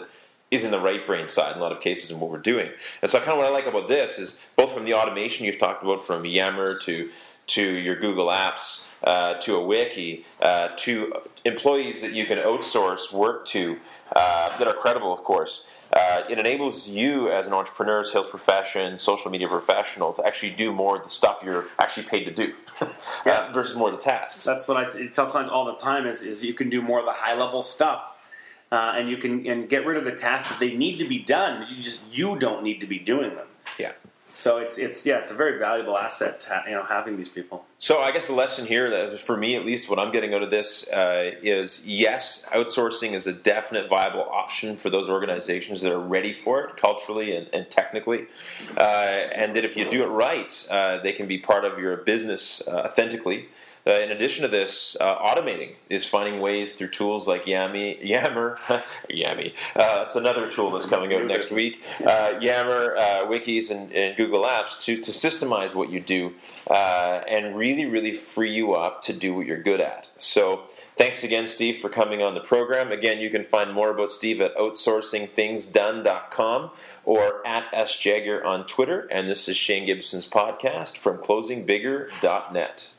is 0.52 0.64
in 0.64 0.70
the 0.70 0.78
right 0.78 1.06
brain 1.06 1.26
side 1.26 1.52
in 1.52 1.58
a 1.58 1.62
lot 1.62 1.72
of 1.72 1.80
cases 1.80 2.10
in 2.10 2.20
what 2.20 2.30
we're 2.30 2.36
doing. 2.38 2.70
And 3.00 3.10
so, 3.10 3.18
kind 3.18 3.32
of 3.32 3.38
what 3.38 3.46
I 3.46 3.50
like 3.50 3.66
about 3.66 3.88
this 3.88 4.18
is 4.18 4.38
both 4.62 4.72
from 4.72 4.84
the 4.84 4.94
automation 4.94 5.44
you've 5.44 5.58
talked 5.58 5.82
about, 5.82 6.00
from 6.00 6.24
Yammer 6.24 6.78
to 6.78 7.10
to 7.48 7.62
your 7.62 7.96
Google 7.96 8.28
Apps, 8.28 8.86
uh, 9.02 9.34
to 9.40 9.56
a 9.56 9.66
wiki, 9.66 10.24
uh, 10.40 10.68
to 10.76 11.12
employees 11.44 12.00
that 12.02 12.12
you 12.12 12.24
can 12.24 12.38
outsource 12.38 13.12
work 13.12 13.44
to 13.46 13.76
uh, 14.14 14.56
that 14.58 14.68
are 14.68 14.74
credible, 14.74 15.12
of 15.12 15.24
course. 15.24 15.80
Uh, 15.92 16.22
it 16.30 16.38
enables 16.38 16.88
you 16.88 17.28
as 17.28 17.48
an 17.48 17.52
entrepreneur, 17.52 18.04
sales 18.04 18.28
profession, 18.28 18.96
social 18.96 19.32
media 19.32 19.48
professional 19.48 20.12
to 20.12 20.24
actually 20.24 20.50
do 20.50 20.72
more 20.72 20.98
of 20.98 21.02
the 21.02 21.10
stuff 21.10 21.42
you're 21.44 21.66
actually 21.80 22.06
paid 22.06 22.24
to 22.24 22.30
do 22.30 22.54
uh, 23.26 23.50
versus 23.52 23.76
more 23.76 23.88
of 23.88 23.96
the 23.96 24.00
tasks. 24.00 24.44
That's 24.44 24.68
what 24.68 24.76
I 24.76 25.08
tell 25.08 25.26
clients 25.26 25.50
all 25.50 25.64
the 25.64 25.74
time: 25.74 26.06
is, 26.06 26.22
is 26.22 26.44
you 26.44 26.54
can 26.54 26.70
do 26.70 26.80
more 26.80 27.00
of 27.00 27.04
the 27.04 27.12
high 27.12 27.34
level 27.34 27.64
stuff. 27.64 28.04
Uh, 28.70 28.94
and 28.96 29.10
you 29.10 29.18
can 29.18 29.46
and 29.46 29.68
get 29.68 29.84
rid 29.84 29.98
of 29.98 30.04
the 30.04 30.12
tasks 30.12 30.48
that 30.48 30.58
they 30.58 30.74
need 30.74 30.98
to 30.98 31.06
be 31.06 31.18
done. 31.18 31.66
You 31.68 31.82
just 31.82 32.10
you 32.10 32.38
don't 32.38 32.62
need 32.62 32.80
to 32.80 32.86
be 32.86 32.98
doing 32.98 33.34
them. 33.34 33.48
yeah. 33.78 33.92
So 34.34 34.58
it's 34.58 34.78
it's 34.78 35.04
yeah, 35.06 35.18
it's 35.18 35.30
a 35.30 35.34
very 35.34 35.58
valuable 35.58 35.96
asset, 35.96 36.46
ha- 36.48 36.64
you 36.66 36.74
know, 36.74 36.84
having 36.84 37.16
these 37.16 37.28
people. 37.28 37.64
So 37.82 37.98
I 37.98 38.12
guess 38.12 38.28
the 38.28 38.34
lesson 38.34 38.64
here, 38.64 38.88
that 38.90 39.18
for 39.18 39.36
me 39.36 39.56
at 39.56 39.66
least, 39.66 39.90
what 39.90 39.98
I'm 39.98 40.12
getting 40.12 40.32
out 40.34 40.44
of 40.44 40.50
this 40.50 40.88
uh, 40.92 41.32
is 41.42 41.84
yes, 41.84 42.46
outsourcing 42.52 43.10
is 43.10 43.26
a 43.26 43.32
definite 43.32 43.88
viable 43.88 44.22
option 44.30 44.76
for 44.76 44.88
those 44.88 45.08
organizations 45.08 45.80
that 45.80 45.90
are 45.90 45.98
ready 45.98 46.32
for 46.32 46.60
it 46.60 46.76
culturally 46.76 47.34
and, 47.34 47.48
and 47.52 47.68
technically, 47.68 48.26
uh, 48.76 48.80
and 49.34 49.56
that 49.56 49.64
if 49.64 49.76
you 49.76 49.90
do 49.90 50.04
it 50.04 50.06
right, 50.06 50.64
uh, 50.70 50.98
they 50.98 51.10
can 51.10 51.26
be 51.26 51.38
part 51.38 51.64
of 51.64 51.80
your 51.80 51.96
business 51.96 52.62
uh, 52.68 52.82
authentically. 52.84 53.48
Uh, 53.84 53.90
in 53.94 54.12
addition 54.12 54.42
to 54.42 54.48
this, 54.48 54.96
uh, 55.00 55.18
automating 55.18 55.74
is 55.88 56.06
finding 56.06 56.40
ways 56.40 56.76
through 56.76 56.88
tools 56.88 57.26
like 57.26 57.46
Yammy, 57.46 57.98
Yammer, 58.00 58.58
Yammy. 59.10 59.52
Uh, 59.74 59.98
that's 59.98 60.14
another 60.14 60.48
tool 60.48 60.70
that's 60.70 60.86
coming 60.86 61.12
out 61.12 61.24
next 61.24 61.50
week. 61.50 61.84
Uh, 62.06 62.34
Yammer, 62.40 62.96
uh, 62.96 63.26
wikis, 63.26 63.70
and, 63.70 63.92
and 63.92 64.16
Google 64.16 64.44
Apps 64.44 64.80
to, 64.84 64.96
to 64.98 65.10
systemize 65.10 65.74
what 65.74 65.90
you 65.90 65.98
do 65.98 66.32
uh, 66.70 67.22
and 67.26 67.56
really, 67.72 67.90
really 67.90 68.12
free 68.12 68.52
you 68.52 68.74
up 68.74 69.00
to 69.02 69.14
do 69.14 69.34
what 69.34 69.46
you're 69.46 69.62
good 69.62 69.80
at. 69.80 70.10
So, 70.16 70.62
thanks 70.96 71.22
again, 71.24 71.46
Steve, 71.46 71.78
for 71.78 71.88
coming 71.88 72.20
on 72.22 72.34
the 72.34 72.40
program. 72.40 72.92
Again, 72.92 73.18
you 73.20 73.30
can 73.30 73.44
find 73.44 73.72
more 73.72 73.88
about 73.90 74.10
Steve 74.10 74.42
at 74.42 74.54
outsourcingthingsdone.com 74.56 76.70
or 77.04 77.46
at 77.46 77.70
sjagger 77.72 78.44
on 78.44 78.66
Twitter. 78.66 79.08
And 79.10 79.26
this 79.28 79.48
is 79.48 79.56
Shane 79.56 79.86
Gibson's 79.86 80.28
podcast 80.28 80.98
from 80.98 81.18
closingbigger.net. 81.18 82.91